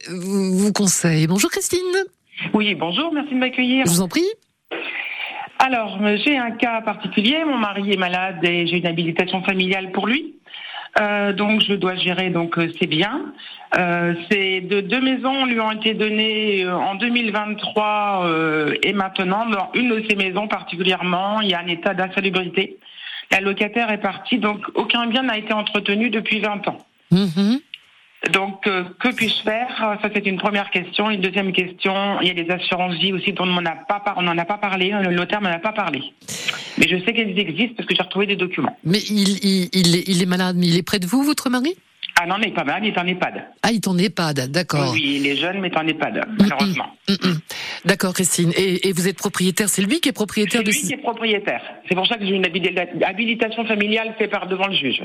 [0.09, 1.27] vous, vous conseillent.
[1.27, 1.81] Bonjour Christine.
[2.55, 3.87] Oui, bonjour, merci de m'accueillir.
[3.87, 4.25] Je vous en prie.
[5.59, 7.45] Alors, euh, j'ai un cas particulier.
[7.45, 10.37] Mon mari est malade et j'ai une habilitation familiale pour lui.
[11.01, 13.33] Euh, donc, je dois gérer donc euh, ses biens.
[13.79, 19.47] Euh, ces deux, deux maisons lui ont été données en 2023 euh, et maintenant.
[19.47, 22.79] Dans une de ces maisons particulièrement, il y a un état d'insalubrité.
[23.31, 26.79] La locataire est partie, donc aucun bien n'a été entretenu depuis 20 ans.
[28.33, 29.69] Donc, euh, que puis-je faire?
[30.03, 31.11] Ça, c'est une première question.
[31.11, 34.01] Une deuxième question, il y a des assurances vie aussi dont on n'en a pas,
[34.01, 34.91] par- on n'en a pas parlé.
[34.91, 36.03] Le notaire n'en a pas parlé.
[36.77, 38.77] Mais je sais qu'elles existent parce que j'ai retrouvé des documents.
[38.85, 41.49] Mais il, il, il, est, il est malade, mais il est près de vous, votre
[41.49, 41.75] mari?
[42.21, 43.43] Ah non, mais pas mal, il est en EHPAD.
[43.63, 44.91] Ah, il est en EHPAD, d'accord.
[44.93, 46.87] Oui, il est jeune, mais en EHPAD, malheureusement.
[47.09, 47.39] Mm, mm.
[47.87, 48.53] D'accord, Christine.
[48.55, 50.99] Et, et vous êtes propriétaire, c'est lui qui est propriétaire C'est de lui qui est
[50.99, 51.63] propriétaire.
[51.89, 55.03] C'est pour ça que j'ai une habili- habilitation familiale faite par devant le juge.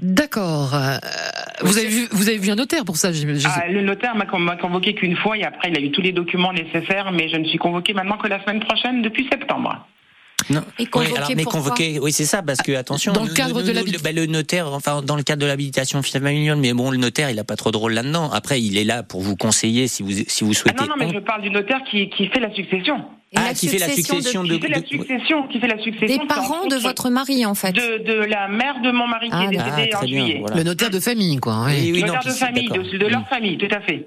[0.00, 0.74] D'accord.
[0.74, 0.96] Euh,
[1.60, 3.48] vous avez vu, vous avez vu un notaire pour ça, j'imagine.
[3.54, 6.00] Ah, le notaire m'a con- m'a convoqué qu'une fois et après il a eu tous
[6.00, 9.86] les documents nécessaires, mais je ne suis convoquée maintenant que la semaine prochaine depuis septembre.
[10.50, 10.62] Non.
[10.78, 13.12] Et convoqué oui, alors, mais convoqué, oui, c'est ça, parce que attention.
[13.12, 15.40] Dans le cadre nous- de nous, l'habi- le, bah, le notaire, enfin, dans le cadre
[15.42, 18.28] de l'habilitation familiale, mais bon, le notaire, il a pas trop de rôle là-dedans.
[18.32, 20.80] Après, il est là pour vous conseiller si vous, si vous Ah souhaitez.
[20.82, 23.04] non, non, mais je parle du notaire qui, qui fait la succession.
[23.34, 26.06] Ah, qui fait la succession de- Qui fait la de- succession, qui fait la succession.
[26.18, 27.72] Des parents en de votre mari, en fait.
[27.72, 29.78] De, de la mère de mon mari qui Ah, est décédée d'accord.
[29.78, 30.38] en Ah, très bien, juillet.
[30.40, 30.56] voilà.
[30.56, 31.64] Le notaire de famille, quoi.
[31.66, 31.72] oui.
[31.80, 32.84] Oui, oui, Le notaire de famille, d'accord.
[32.92, 34.06] de, de leur famille, tout à fait.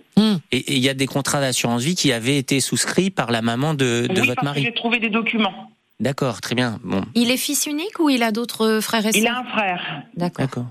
[0.51, 3.41] Et et il y a des contrats d'assurance vie qui avaient été souscrits par la
[3.41, 4.63] maman de, de oui, votre parce que mari.
[4.63, 5.71] j'ai trouvé des documents.
[5.99, 6.79] D'accord, très bien.
[6.83, 9.43] Bon, Il est fils unique ou il a d'autres frères et sœurs Il a un
[9.45, 10.03] frère.
[10.17, 10.65] D'accord.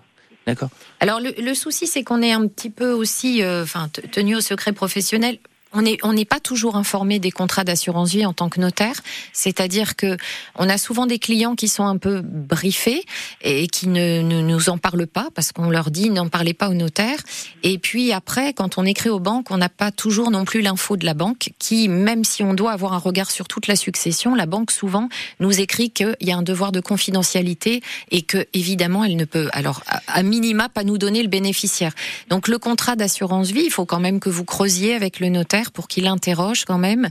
[0.47, 0.69] d'accord.
[1.01, 4.37] Alors le, le souci, c'est qu'on est un petit peu aussi, euh, enfin, t- tenu
[4.37, 5.39] au secret professionnel.
[5.75, 9.01] On n'est on pas toujours informé des contrats d'assurance vie en tant que notaire,
[9.33, 10.17] c'est-à-dire que
[10.57, 13.05] on a souvent des clients qui sont un peu briefés
[13.43, 16.69] et qui ne, ne nous en parlent pas parce qu'on leur dit n'en parlez pas
[16.69, 17.19] au notaire.
[17.63, 20.97] Et puis après, quand on écrit aux banques, on n'a pas toujours non plus l'info
[20.97, 24.35] de la banque qui, même si on doit avoir un regard sur toute la succession,
[24.35, 25.09] la banque souvent
[25.41, 29.49] nous écrit qu'il y a un devoir de confidentialité et que évidemment elle ne peut,
[29.53, 31.93] alors à minima, pas nous donner le bénéficiaire.
[32.29, 35.64] Donc le contrat d'assurance vie, il faut quand même que vous creusiez avec le notaire
[35.71, 37.09] pour qu'il interroge quand même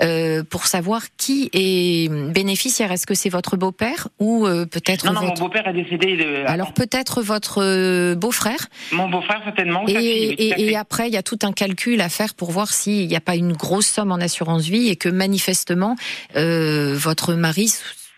[0.00, 2.92] euh, pour savoir qui est bénéficiaire.
[2.92, 6.16] Est-ce que c'est votre beau-père ou euh, peut-être Non, non, mon beau-père est décédé.
[6.16, 6.44] De...
[6.46, 8.66] alors peut-être votre euh, beau-frère.
[8.92, 9.84] Mon beau-frère, certainement.
[9.88, 13.20] Et, après, il y a tout un calcul à faire pour voir s'il n'y a
[13.20, 15.96] pas une grosse somme en assurance vie et que manifestement,
[16.36, 17.72] euh, votre mari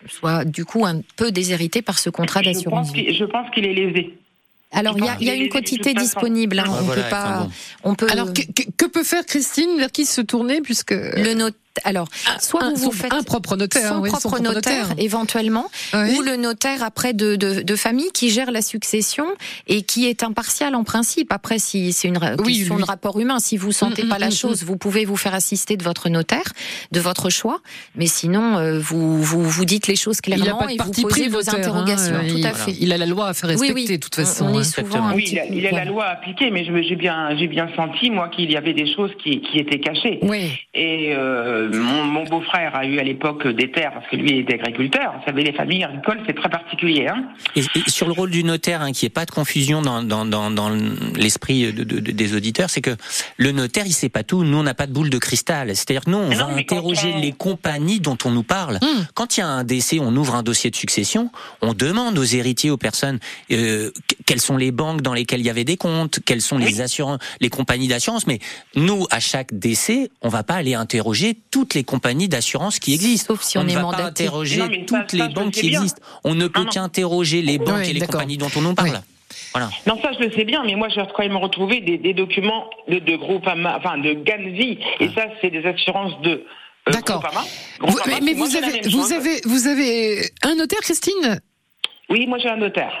[0.07, 3.13] soit du coup un peu déshérité par ce contrat d'assurance vie.
[3.13, 4.17] Je pense qu'il est lésé.
[4.71, 6.59] Alors, il y a, il y a une quotité disponible.
[6.59, 6.63] hein.
[6.67, 7.37] Ah, on voilà, peut pas.
[7.43, 7.51] bon.
[7.91, 8.07] On peut.
[8.11, 9.77] Alors, que, que- que peut faire Christine?
[9.79, 11.55] Vers qui se tourner puisque Le note.
[11.85, 12.07] Alors,
[12.39, 16.35] soit un, vous vous faites un propre notaire, son oui, propre notaire, éventuellement, ou le
[16.35, 19.25] notaire après de, de, de famille qui gère la succession
[19.67, 21.31] et qui est impartial en principe.
[21.31, 22.83] Après, si c'est une Oui, question lui.
[22.83, 25.15] de rapport humain, si vous sentez Mm, pas mm, la mm, chose, vous pouvez vous
[25.15, 26.43] faire assister de votre notaire,
[26.91, 27.59] de votre choix.
[27.95, 31.27] Mais sinon, euh, vous, vous vous dites les choses clairement pas de et vous posez
[31.29, 32.15] vos notaire, hein, interrogations.
[32.15, 32.75] euh, Tout il, à fait.
[32.79, 33.85] Il a la loi à faire respecter, oui.
[33.87, 34.45] de toute On- façon.
[34.47, 34.63] on est hein.
[34.63, 37.69] souvent Oui, il a, il a la loi à appliquer, mais j'ai bien, j'ai bien
[37.75, 40.19] senti, moi, qu'il y avait des choses qui, qui étaient cachées.
[40.23, 40.51] Oui.
[40.73, 44.59] Et euh, mon, mon beau-frère a eu à l'époque des terres, parce que lui était
[44.59, 45.13] agriculteur.
[45.17, 47.07] Vous savez, les familles agricoles, c'est très particulier.
[47.07, 49.81] Hein Et, et sur le rôle du notaire, hein, qu'il n'y ait pas de confusion
[49.81, 50.69] dans, dans, dans, dans
[51.15, 52.95] l'esprit de, de- de- des auditeurs, c'est que
[53.37, 54.43] le notaire, il sait pas tout.
[54.43, 55.75] Nous, on n'a pas de boule de cristal.
[55.75, 58.79] C'est-à-dire que nous, on Mais va interroger on- les compagnies dont on nous parle.
[59.13, 61.31] Quand il y a un décès, on ouvre un dossier de succession,
[61.61, 63.19] on demande aux héritiers, aux personnes,
[63.51, 66.57] euh, qu- quelles sont les banques dans lesquelles il y avait des comptes, quelles sont
[66.57, 68.27] les assurances, les compagnies d'assurance.
[68.27, 68.39] Mais
[68.75, 73.33] nous, à chaque décès, on va pas aller interroger toutes les compagnies d'assurance qui existent.
[73.35, 74.03] Sauf si on ne est va mandaté.
[74.03, 75.79] pas interroger Non, toutes ça, les banques qui bien.
[75.79, 76.01] existent.
[76.23, 78.89] On ne peut qu'interroger les banques Oui, et les compagnies dont on nous parle.
[78.89, 78.95] Oui.
[79.53, 79.69] Voilà.
[79.87, 82.13] Non, ça je le sais bien, mais moi je vais quand même retrouver des, des
[82.13, 86.43] documents de, de Groupama, enfin de Ganzi, et ça c'est des assurances de
[86.87, 87.23] euh, D'accord.
[88.07, 88.47] Mais mais c'est moi,
[88.83, 89.11] vous chose.
[89.13, 91.39] avez, vous avez un notaire, Christine?
[92.09, 92.91] Oui, moi j'ai un notaire.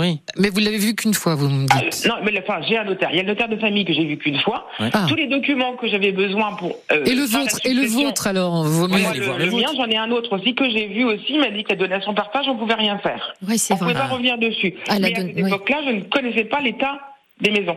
[0.00, 0.18] Oui.
[0.38, 2.06] Mais vous l'avez vu qu'une fois, vous me Ah, dites.
[2.08, 3.10] non, mais enfin, j'ai un notaire.
[3.12, 4.66] Il y a le notaire de famille que j'ai vu qu'une fois.
[4.80, 5.04] Ah.
[5.08, 6.76] Tous les documents que j'avais besoin pour.
[6.90, 8.98] euh, Et le vôtre, et le succession- vôtre alors vaut mieux.
[9.02, 11.24] Moi, le, voir le le mien, j'en ai un autre aussi que j'ai vu aussi.
[11.28, 13.34] Il m'a dit que la donation partage, on pouvait rien faire.
[13.46, 14.02] Oui, c'est On pouvait vrai.
[14.02, 14.74] pas revenir dessus.
[14.88, 15.42] Ah, à cette oui.
[15.46, 16.98] époque-là, je ne connaissais pas l'état
[17.40, 17.76] des maisons.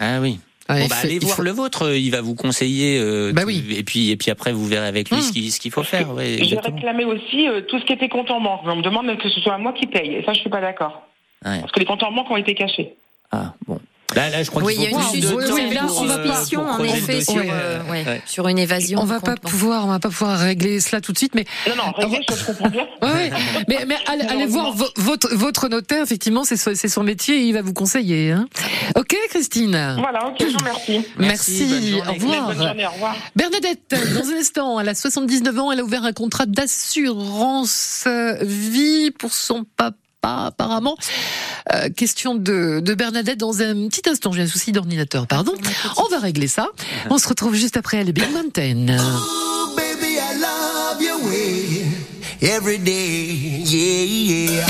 [0.00, 0.38] Ah oui.
[0.68, 2.98] Ouais, Bon, bah, allez il voir faut- le vôtre, euh, il va vous conseiller.
[3.00, 3.64] euh, Bah tout- oui.
[3.76, 5.22] Et puis, et puis après, vous verrez avec lui Hum.
[5.22, 6.14] ce qu'il ce qu'il faut faire.
[6.14, 8.60] Ouais, J'ai réclamé aussi euh, tout ce qui était compte en banque.
[8.64, 10.14] On me demande que ce soit moi qui paye.
[10.14, 11.08] Et ça, je suis pas d'accord.
[11.44, 11.60] Ouais.
[11.60, 12.94] Parce que les comptes en banque ont été cachés.
[13.32, 13.80] Ah, bon.
[14.16, 17.44] Là, là, je crois Oui, il y a une suspicion, euh, en effet, sur, euh,
[17.48, 18.22] euh, ouais, ouais.
[18.26, 18.98] sur une évasion.
[19.00, 21.76] On va pas pouvoir, on va pas pouvoir régler cela tout de suite, mais Non,
[21.76, 22.88] non, réglé, je comprends bien.
[23.02, 23.30] Ouais,
[23.68, 27.36] mais, mais allez, allez voir vo- votre, votre notaire, effectivement, c'est son, c'est son métier
[27.36, 28.32] et il va vous conseiller.
[28.32, 28.48] Hein.
[28.96, 31.06] Ok, Christine Voilà, ok, je vous remercie.
[31.16, 32.00] Merci, bonne journée.
[32.00, 32.46] au revoir.
[32.48, 33.16] Bonne journée, au revoir.
[33.36, 38.36] Bernadette, dans un instant, elle a 79 ans, elle a ouvert un contrat d'assurance euh,
[38.42, 39.96] vie pour son papa.
[40.22, 40.96] Apparemment,
[41.72, 44.32] Euh, question de, de Bernadette dans un petit instant.
[44.32, 45.52] J'ai un souci d'ordinateur, pardon.
[45.98, 46.68] On va régler ça.
[47.10, 48.88] On se retrouve juste après les Big Mountain.
[48.98, 51.84] Ooh, baby, I love your way
[52.42, 53.62] every day.
[53.64, 54.66] Yeah, yeah.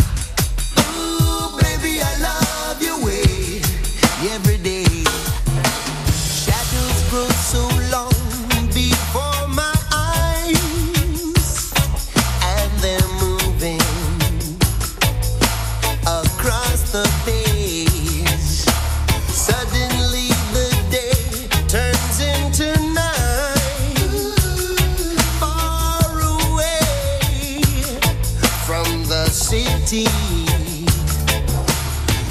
[29.32, 30.04] City.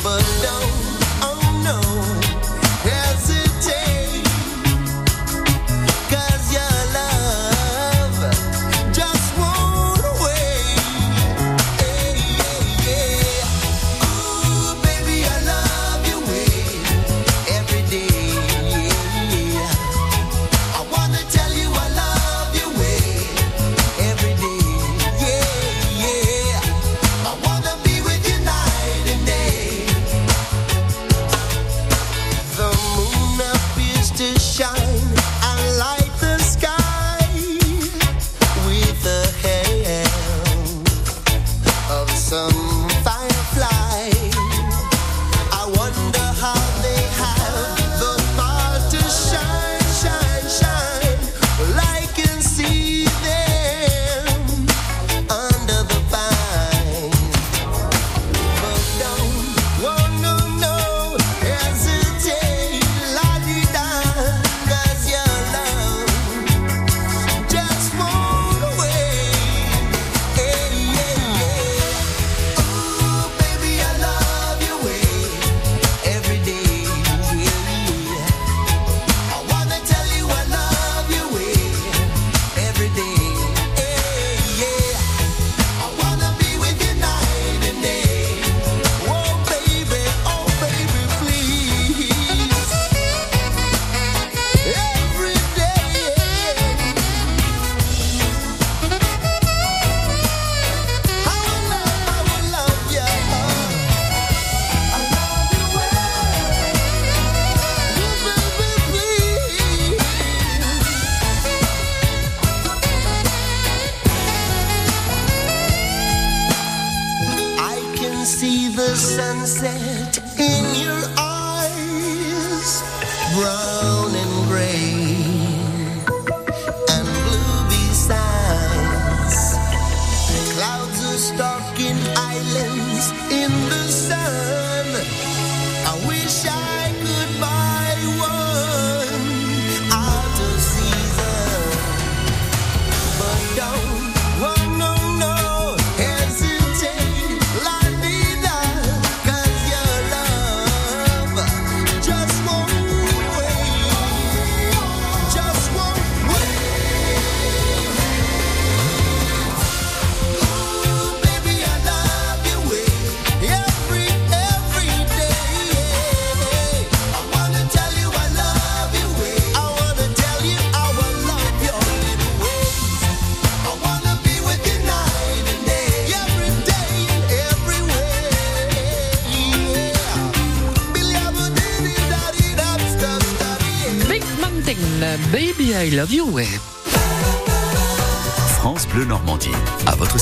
[0.04, 0.89] But don't,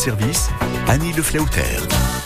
[0.07, 0.49] service,
[0.87, 2.16] Annie Le Flauter.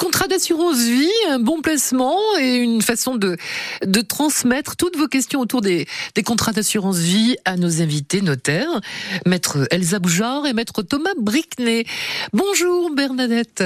[0.00, 3.36] Les contrats d'assurance vie, un bon placement et une façon de,
[3.84, 5.84] de transmettre toutes vos questions autour des,
[6.14, 8.80] des contrats d'assurance vie à nos invités notaires,
[9.26, 11.84] maître Elsa Boujard et maître Thomas Bricnet.
[12.32, 13.62] Bonjour Bernadette.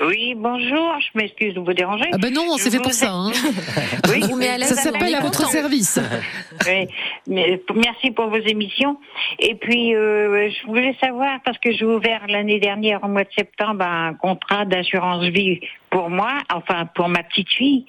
[0.00, 2.06] Oui, bonjour, je m'excuse de vous déranger.
[2.12, 3.12] Ah ben non, c'est fait pour ai- ça.
[3.12, 3.30] Hein.
[4.08, 5.26] Oui, Vous met à l'aise, ça s'appelle à content.
[5.44, 6.00] votre service.
[6.66, 6.86] Oui,
[7.26, 8.96] mais merci pour vos émissions.
[9.38, 13.30] Et puis, euh, je voulais savoir, parce que j'ai ouvert l'année dernière, au mois de
[13.36, 15.41] septembre, un contrat d'assurance vie
[15.90, 17.84] pour moi, enfin pour ma petite fille,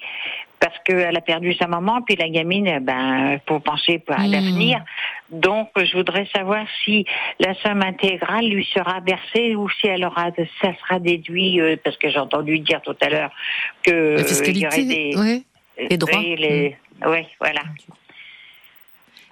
[0.60, 4.30] parce qu'elle a perdu sa maman, puis la gamine, eh ben, pour penser à Hmm.
[4.30, 4.82] l'avenir.
[5.30, 7.04] Donc, je voudrais savoir si
[7.38, 10.30] la somme intégrale lui sera versée ou si elle aura,
[10.62, 13.30] ça sera déduit, euh, parce que j'ai entendu dire tout à l'heure
[13.82, 15.42] que La euh, fiscalité, il y aurait des, ouais.
[15.90, 16.18] Les droits.
[16.18, 16.76] oui, les-
[17.06, 17.62] oui, voilà.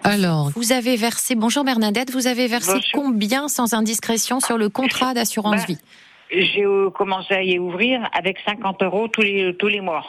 [0.04, 5.14] Alors, Vous avez versé, bonjour Bernadette, vous avez versé combien sans indiscrétion sur le contrat
[5.14, 5.78] d'assurance Bah, vie?
[6.33, 10.05] J'ai euh, commencé à y ouvrir avec 50 euros tous les, tous les mois.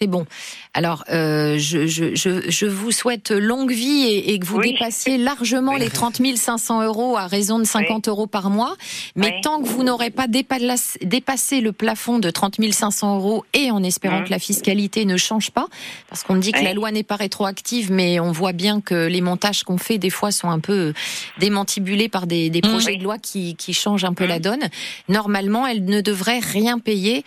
[0.00, 0.26] C'est bon.
[0.74, 4.72] Alors, euh, je, je, je, je vous souhaite longue vie et, et que vous Oui.
[4.72, 8.76] dépassiez largement les 30 500 euros à raison de 50 euros par mois.
[9.16, 9.40] Mais Oui.
[9.42, 13.82] tant que vous n'aurez pas dépassé, dépassé le plafond de 30 500 euros et en
[13.82, 14.24] espérant Mhm.
[14.26, 15.66] que la fiscalité ne change pas,
[16.08, 16.64] parce qu'on dit que Oui.
[16.64, 20.10] la loi n'est pas rétroactive, mais on voit bien que les montages qu'on fait des
[20.10, 20.92] fois sont un peu
[21.38, 22.70] démantibulés par des, des Mhm.
[22.70, 24.68] projets de loi qui, qui changent un peu la donne.
[25.08, 27.24] Normalement, elle ne devrait rien payer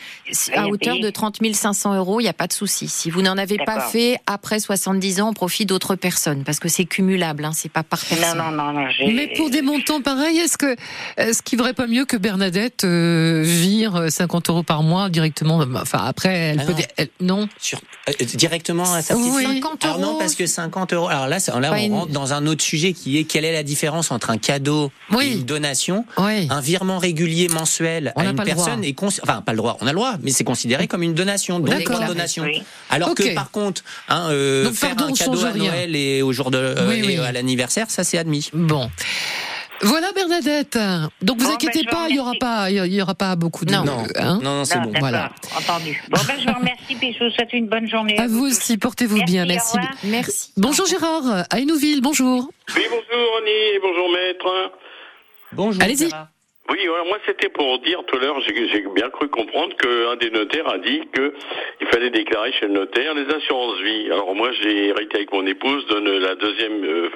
[0.55, 2.21] à hauteur de 30 500 euros.
[2.21, 2.87] Il n'y a pas de souci.
[2.87, 6.69] Si vous n'en avez pas fait après 70 ans, au profit d'autres personnes, parce que
[6.69, 8.37] c'est cumulable, hein, c'est pas par personne.
[8.37, 8.87] Non, non, non, non.
[8.95, 10.75] j'ai- mais pour des montants pareils, est-ce que
[11.17, 15.63] est-ce qu'il ne vaudrait pas mieux que Bernadette euh, vire 50 euros par mois directement?
[15.75, 16.73] Enfin, après, elle Ah peut.
[16.97, 17.47] elle- non?
[17.59, 19.45] Sur, euh, directement à sa petite Oui.
[19.45, 19.61] fille?
[19.61, 20.17] 50 Alors non, euros.
[20.19, 21.07] parce que 50 euros.
[21.09, 24.11] Alors là, on une- rentre dans un autre sujet qui est quelle est la différence
[24.11, 25.25] entre un cadeau Oui.
[25.25, 26.05] et une donation?
[26.17, 26.47] Oui.
[26.49, 28.65] Un virement régulier mensuel On à n'a une pas le droit.
[28.65, 31.03] personne est cons- enfin pas le droit, on a le droit, mais c'est considéré comme
[31.03, 31.97] une donation, donc D'accord.
[31.99, 32.43] comme donation.
[32.51, 32.63] Oui.
[32.89, 35.71] Alors que par contre, hein, euh, Donc, faire pardon, un cadeau à rien.
[35.71, 37.17] Noël et au jour de euh, Oui, et oui.
[37.19, 38.49] à l'anniversaire, ça c'est admis.
[38.53, 38.89] Bon.
[39.83, 40.77] Voilà Bernadette.
[41.23, 43.65] Donc vous Bon, inquiétez ben, pas, il y aura pas, il y aura pas beaucoup
[43.65, 43.71] de.
[43.73, 43.83] Non.
[43.83, 44.39] Non, hein.
[44.43, 44.93] non, non, c'est bon.
[44.99, 45.31] voilà.
[45.57, 46.03] entendu.
[46.09, 48.19] Bon, ben, je vous remercie, puis je vous souhaite une bonne journée.
[48.19, 49.77] À vous aussi, portez-vous Merci, bien, merci.
[50.03, 50.51] Merci.
[50.57, 52.47] Bonjour Gérard, à Hénouville, bonjour.
[52.75, 54.71] Oui, bonjour Annie et bonjour maître.
[55.53, 55.83] Bonjour.
[55.83, 56.09] Allez-y.
[56.69, 60.29] Oui, voilà, moi c'était pour dire tout à l'heure, j'ai bien cru comprendre qu'un des
[60.29, 61.33] notaires a dit que
[61.81, 64.05] il fallait déclarer chez le notaire les assurances vie.
[64.05, 67.09] Alors moi j'ai hérité avec mon épouse de la deuxième euh,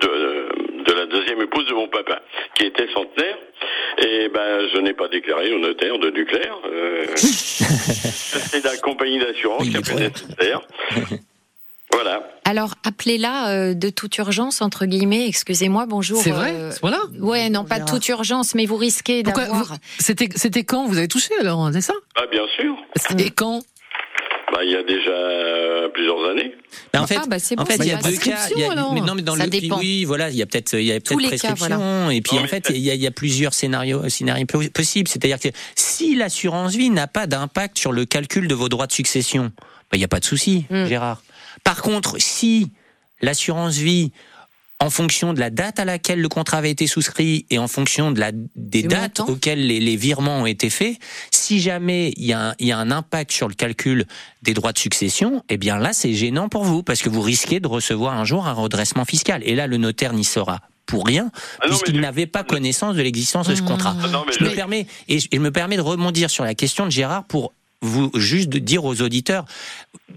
[0.00, 2.22] de, de la deuxième épouse de mon papa,
[2.54, 3.38] qui était centenaire.
[3.98, 6.58] Et ben je n'ai pas déclaré au notaire de nucléaire.
[6.66, 10.60] Euh, C'est la compagnie d'assurance qui a il fait est nécessaire.
[11.96, 12.22] Voilà.
[12.44, 16.20] Alors, appelez-la euh, de toute urgence, entre guillemets, excusez-moi, bonjour.
[16.22, 17.00] C'est vrai, euh, voilà.
[17.18, 19.48] Ouais, non, pas de toute urgence, mais vous risquez d'avoir...
[19.64, 22.76] vous- C'était c'était quand vous avez touché alors, hein, c'est ça Ah bien sûr.
[23.18, 23.60] Et quand
[24.52, 26.54] Bah, il y a déjà euh, plusieurs années.
[26.92, 28.48] Ben, en fait, Ah, bah, en fait, il y a deux cas.
[28.54, 28.92] Il y a, alors.
[28.94, 29.78] mais non, mais dans Ça le, dépend.
[29.78, 31.76] oui, voilà, il y a peut-être, il y a peut-être cas, prescription.
[31.78, 32.12] voilà.
[32.14, 34.60] Et puis, Non, en fait, il y, a, il y a plusieurs scénarios, scénarios po-
[34.72, 35.08] possibles.
[35.08, 38.92] C'est-à-dire que si l'assurance vie n'a pas d'impact sur le calcul de vos droits de
[38.92, 39.44] succession,
[39.90, 40.86] ben, il n'y a pas de souci, Mm.
[40.86, 41.22] Gérard.
[41.64, 42.72] Par contre, si
[43.20, 44.12] l'assurance vie
[44.78, 48.12] en fonction de la date à laquelle le contrat avait été souscrit et en fonction
[48.12, 49.32] de la, des Du dates montant.
[49.32, 50.98] auxquelles les, les virements ont été faits,
[51.30, 54.04] si jamais il y, a un, il y a un impact sur le calcul
[54.42, 57.58] des droits de succession, eh bien là c'est gênant pour vous parce que vous risquez
[57.58, 59.40] de recevoir un jour un redressement fiscal.
[59.46, 61.30] Et là le notaire n'y sera pour rien
[61.62, 63.96] Ah puisqu'il n'avait pas connaissance de l'existence de ce contrat.
[64.04, 66.54] Ah non, Je me permets et je, et je me permets de rebondir sur la
[66.54, 67.54] question de Gérard pour
[67.86, 69.44] vous juste de dire aux auditeurs,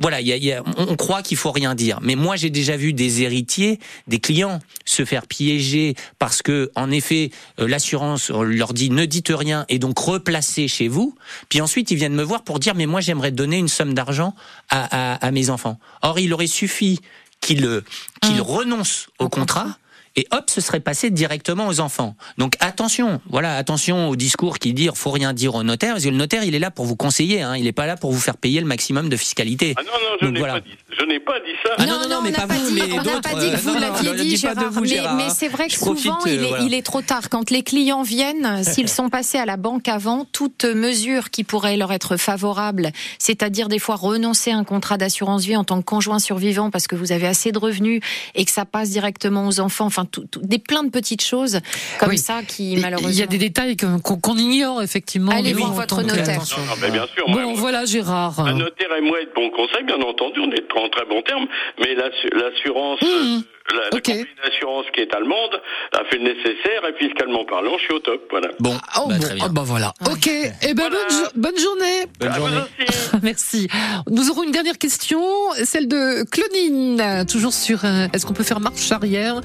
[0.01, 2.15] voilà, il y a- il y a- on, on croit qu'il faut rien dire, mais
[2.15, 7.31] moi j'ai déjà vu des héritiers, des clients se faire piéger parce que en effet
[7.59, 11.15] euh, l'assurance leur dit ne dites rien et donc replacer chez vous,
[11.49, 14.35] puis ensuite ils viennent me voir pour dire mais moi j'aimerais donner une somme d'argent
[14.69, 15.79] à, à, à mes enfants.
[16.01, 16.99] Or il aurait suffi
[17.41, 17.81] qu'ils euh,
[18.21, 19.77] qu'ils renoncent au contrat.
[20.19, 22.13] Et hop, ce serait passé directement aux enfants.
[22.37, 26.09] Donc attention, voilà, attention au discours qui dit faut rien dire au notaire, parce que
[26.09, 28.19] le notaire il est là pour vous conseiller, hein, il n'est pas là pour vous
[28.19, 29.75] faire payer le maximum de fiscalité.
[29.77, 30.53] Ah non, non, je Donc n'ai voilà.
[30.55, 31.71] pas dit, je n'ai pas dit ça.
[31.77, 33.49] Ah non, non, non, mais on pas n'a vous, dit, mais on n'a pas dit
[33.49, 34.71] que euh, vous non, non, l'aviez dit, Gérard.
[34.71, 36.63] vous, mais Gérard, mais c'est vrai que souvent, euh, il, est, voilà.
[36.65, 37.29] il est trop tard.
[37.29, 41.77] Quand les clients viennent, s'ils sont passés à la banque avant, toute mesure qui pourrait
[41.77, 45.85] leur être favorable, c'est-à-dire des fois renoncer à un contrat d'assurance vie en tant que
[45.85, 48.01] conjoint survivant parce que vous avez assez de revenus
[48.35, 51.59] et que ça passe directement aux enfants, enfin, tout- tout- des plein de petites choses
[51.99, 52.17] comme Oui.
[52.17, 53.11] ça qui, Il malheureusement.
[53.11, 55.31] y a des détails qu'on ignore effectivement.
[55.31, 56.39] Allez voir votre notaire.
[56.39, 57.27] Non, non, mais bien sûr.
[57.29, 58.39] moi, Bon, voilà Gérard.
[58.39, 61.47] Un notaire et moi êtes bon conseil, bien entendu, on est en très bon terme,
[61.79, 63.41] mais l'assu- l'assurance Mmh.
[63.75, 65.61] La, la compagnie d'assurance qui est allemande
[65.93, 68.21] a fait le nécessaire et fiscalement parlant, je suis au top.
[68.31, 68.47] Voilà.
[68.59, 69.93] Bon, Oh, bon, ah bah voilà.
[70.09, 70.27] Ok.
[70.27, 72.05] Eh ben, bonne, jo- bonne journée.
[72.19, 72.57] Bonne journée.
[73.23, 73.67] Merci.
[74.09, 75.21] Nous aurons une dernière question,
[75.63, 79.41] celle de Claudine, toujours sur euh, est-ce qu'on peut faire marche arrière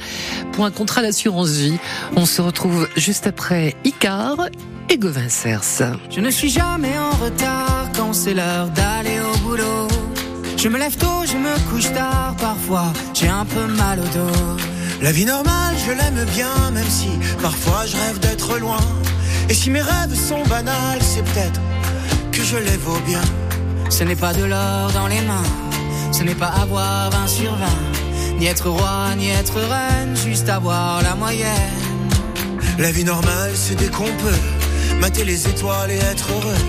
[0.53, 1.79] pour un contrat d'assurance vie?
[2.17, 4.37] On se retrouve juste après Icar
[4.91, 5.61] et Gauvin Cers.
[6.11, 9.89] Je ne suis jamais en retard quand c'est l'heure d'aller au boulot.
[10.65, 14.57] Je me lève tôt, je me couche tard, parfois j'ai un peu mal au dos.
[15.03, 17.11] La vie normale, je l'aime bien, même si
[17.43, 18.81] parfois je rêve d'être loin.
[19.51, 21.61] Et si mes rêves sont banals, c'est peut-être
[22.33, 23.21] que je les vaux bien.
[23.91, 25.51] Ce n'est pas de l'or dans les mains,
[26.13, 27.67] ce n'est pas avoir 20 sur 20,
[28.39, 31.83] ni être roi, ni être reine, juste avoir la moyenne.
[32.79, 34.41] La vie normale, c'est dès qu'on peut
[34.99, 36.63] mater les étoiles et être heureux.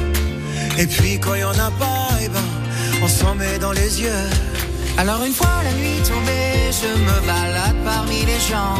[0.78, 2.41] Et puis quand il y en a pas, eh ben,
[3.06, 4.26] on s'en met dans les yeux.
[4.97, 8.78] Alors une fois la nuit tombée, je me balade parmi les gens.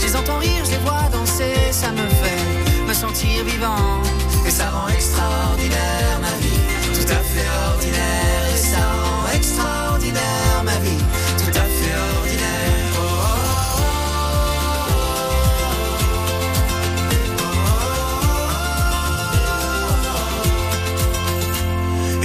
[0.00, 2.42] Je les entends rire, je les vois danser, ça me fait
[2.88, 4.02] me sentir vivant.
[4.46, 6.62] Et ça rend extraordinaire ma vie,
[6.96, 7.81] tout à fait.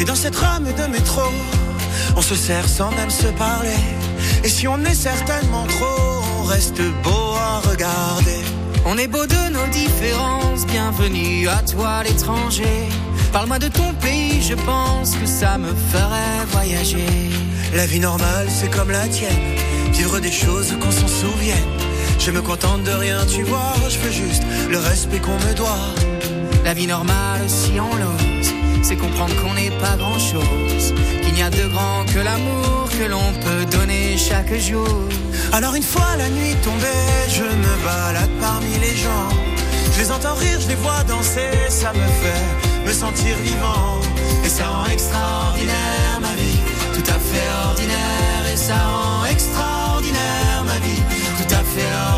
[0.08, 1.22] Dans cette rame de métro,
[2.16, 3.82] on se sert sans même se parler.
[4.44, 8.40] Et si on est certainement trop, on reste beau à regarder.
[8.86, 12.88] On est beau de nos différences, bienvenue à toi l'étranger.
[13.34, 17.30] Parle-moi de ton pays, je pense que ça me ferait voyager.
[17.76, 19.56] La vie normale, c'est comme la tienne.
[19.92, 21.58] Vivre des choses qu'on s'en souvienne.
[22.18, 23.74] Je me contente de rien, tu vois.
[23.90, 26.17] Je veux juste le respect qu'on me doit.
[26.68, 28.52] La vie normale, si on l'ose,
[28.84, 30.94] c'est comprendre qu'on n'est pas grand chose.
[31.24, 35.08] Qu'il n'y a de grand que l'amour que l'on peut donner chaque jour.
[35.54, 39.30] Alors une fois la nuit tombée, je me balade parmi les gens.
[39.94, 44.02] Je les entends rire, je les vois danser, ça me fait me sentir vivant.
[44.44, 46.60] Et ça rend extraordinaire ma vie,
[46.94, 48.44] tout à fait ordinaire.
[48.52, 51.02] Et ça rend extraordinaire ma vie,
[51.38, 52.17] tout à fait ordinaire.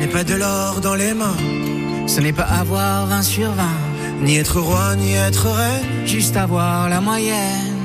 [0.00, 1.36] N'est pas de l'or dans les mains,
[2.06, 3.62] Ce n'est pas avoir 20 sur 20,
[4.22, 6.06] ni être roi, ni être reine.
[6.06, 7.76] juste avoir la moyenne.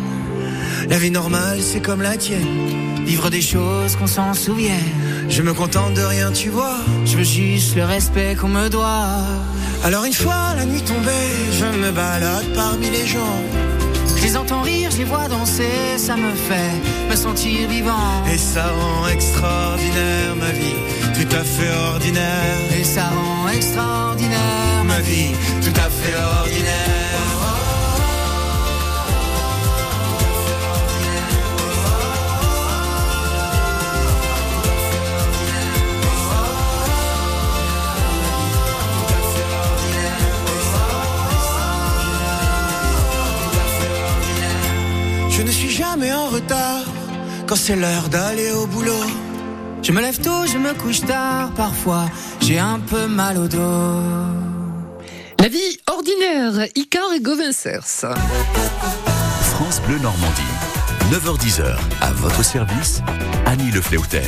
[0.90, 3.04] La vie normale, c'est comme la tienne.
[3.06, 4.94] Vivre des choses qu'on s'en souvienne.
[5.30, 6.78] Je me contente de rien, tu vois.
[7.06, 9.20] Je veux juste le respect qu'on me doit.
[9.84, 13.38] Alors une fois la nuit tombée, je me balade parmi les gens.
[14.18, 16.74] Je les entends rire, je les vois danser, ça me fait
[17.10, 18.24] me sentir vivant.
[18.34, 20.80] Et ça rend extraordinaire ma vie,
[21.16, 22.60] tout à fait ordinaire.
[22.78, 27.06] Et ça rend extraordinaire Ma vie, tout à fait ordinaire.
[45.30, 46.86] Je ne suis jamais en retard
[47.46, 49.25] quand c'est l'heure d'aller au boulot.
[49.86, 52.08] Je me lève tôt, je me couche tard, parfois
[52.42, 54.02] j'ai un peu mal au dos.
[55.40, 57.86] La vie ordinaire, Icar et Gauvin Cers.
[57.86, 60.42] France Bleu Normandie.
[61.12, 63.04] 9h10h, à votre service,
[63.46, 64.24] Annie Le Fléauter.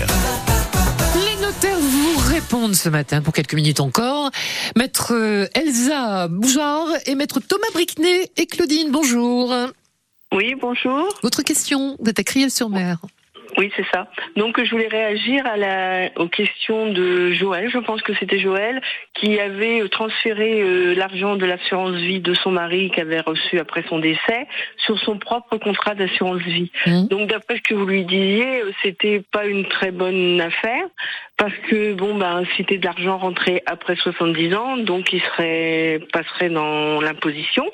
[1.16, 4.30] Les notaires vous répondent ce matin pour quelques minutes encore.
[4.76, 9.52] Maître euh, Elsa Boujard et maître Thomas Bricnet et Claudine, bonjour.
[10.32, 11.08] Oui, bonjour.
[11.24, 13.00] Votre question, vous êtes à Criel-sur-Mer.
[13.58, 14.08] Oui, c'est ça.
[14.36, 17.70] Donc, je voulais réagir à la, aux questions de Joël.
[17.72, 18.82] Je pense que c'était Joël
[19.16, 23.84] qui avait euh, transféré euh, l'argent de l'assurance vie de son mari qu'avait reçu après
[23.90, 24.48] son décès
[24.78, 26.72] sur son propre contrat d'assurance vie.
[27.10, 30.86] Donc, d'après ce que vous lui disiez, euh, c'était pas une très bonne affaire
[31.38, 36.50] parce que bon, ben, c'était de l'argent rentré après 70 ans, donc il serait passerait
[36.50, 37.66] dans l'imposition.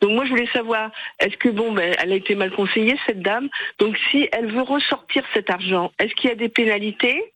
[0.00, 3.20] Donc, moi, je voulais savoir, est-ce que bon, ben, elle a été mal conseillée cette
[3.20, 3.48] dame?
[3.78, 7.32] Donc, si elle veut ressortir cet argent, est-ce qu'il y a des pénalités?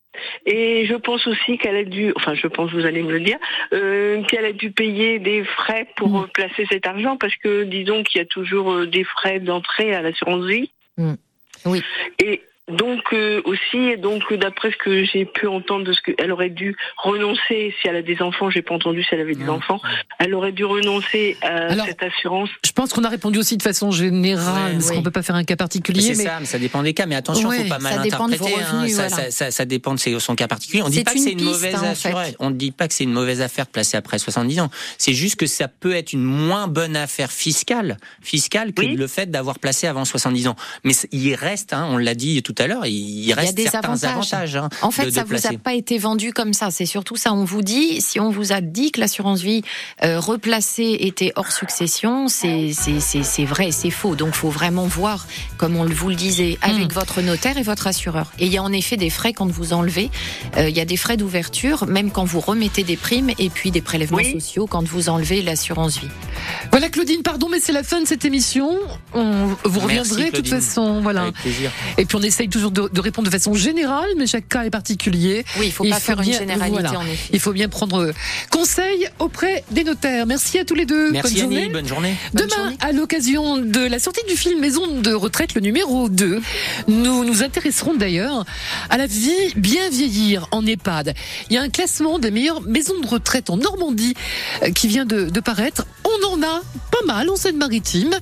[0.46, 3.38] Et je pense aussi qu'elle a dû, enfin je pense, vous allez me le dire,
[3.72, 8.02] euh, qu'elle a dû payer des frais pour euh, placer cet argent parce que disons
[8.02, 10.70] qu'il y a toujours euh, des frais d'entrée à l'assurance vie.
[11.64, 11.82] Oui.
[12.18, 16.50] Et Donc euh, aussi, donc d'après ce que j'ai pu entendre de ce qu'elle aurait
[16.50, 19.80] dû renoncer si elle a des enfants, j'ai pas entendu si elle avait des enfants,
[20.18, 22.48] elle aurait dû renoncer à Alors, cette assurance.
[22.64, 25.44] Je pense qu'on a répondu aussi de façon générale, parce qu'on peut pas faire un
[25.44, 26.00] cas particulier.
[26.02, 26.24] C'est mais...
[26.24, 27.06] ça, mais ça dépend des cas.
[27.06, 28.60] Mais attention, Ouais, faut pas mal ça dépend de vos interpréter.
[28.68, 28.76] hein.
[28.78, 29.24] revenus, ça, voilà.
[29.26, 30.82] ça- ça- ça dépend de son cas particulier.
[30.82, 32.20] On dit C'est pas que c'est une piste, mauvaise hein, en affaire.
[32.24, 32.36] fait.
[32.40, 34.70] On ne dit pas que c'est une mauvaise affaire de placer après 70 ans.
[34.98, 39.30] C'est juste que ça peut être une moins bonne affaire fiscale, fiscale que le fait
[39.30, 40.56] d'avoir placé avant 70 ans.
[40.82, 43.54] Mais il reste, hein, on l'a dit tout à l'heure, il Il y a reste
[43.54, 44.54] des certains avantages.
[44.54, 44.56] avantages.
[44.56, 46.70] hein, en fait, de, ça vous a pas été vendu comme ça.
[46.70, 47.32] C'est surtout ça.
[47.32, 49.62] On vous dit, si on vous a dit que l'assurance vie
[50.04, 54.16] euh, replacée était hors succession, c'est c'est c'est c'est vrai, c'est faux.
[54.16, 55.26] Donc, faut vraiment voir,
[55.56, 58.32] comme on vous le disait, avec votre notaire et votre assureur.
[58.38, 60.10] Et il y a en effet des frais quand vous enlevez.
[60.56, 63.70] Euh, il y a des frais d'ouverture, même quand vous remettez des primes et puis
[63.70, 66.08] des prélèvements sociaux quand vous enlevez l'assurance vie.
[66.70, 68.78] Voilà Claudine, pardon, mais c'est la fin de cette émission.
[69.14, 71.22] On, vous reviendrez de toute façon, voilà.
[71.22, 71.70] Avec plaisir.
[71.98, 74.70] Et puis on essaye toujours de, de répondre de façon générale, mais chaque cas est
[74.70, 75.44] particulier.
[75.58, 77.30] Oui, il faut pas faire une généralité, en effet.
[77.32, 78.12] Il faut bien prendre
[78.50, 80.26] conseil auprès des notaires.
[80.26, 81.12] Merci à tous les deux.
[81.12, 81.62] Merci bonne journée.
[81.62, 82.16] Annie, bonne journée.
[82.34, 86.40] Demain, à l'occasion de la sortie du film Maison de retraite, le numéro 2,
[86.88, 88.44] nous nous intéresserons d'ailleurs
[88.90, 91.14] à la vie bien vieillir en EHPAD.
[91.50, 94.14] Il y a un classement des meilleures maisons de retraite en Normandie
[94.62, 95.86] euh, qui vient de, de paraître.
[96.04, 98.14] On en a pas mal en Seine-Maritime,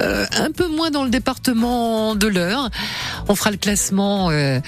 [0.00, 2.70] euh, un peu moins dans le département de l'Eure.
[3.28, 4.60] On fera le classement euh,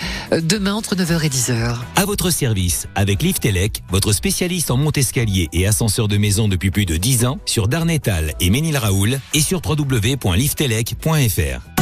[0.43, 1.77] demain entre 9h et 10h.
[1.97, 6.87] À votre service, avec Liftelec, votre spécialiste en monte-escalier et ascenseur de maison depuis plus
[6.87, 11.80] de 10 ans, sur Darnétal et Ménilraoul et sur www.liftelec.fr.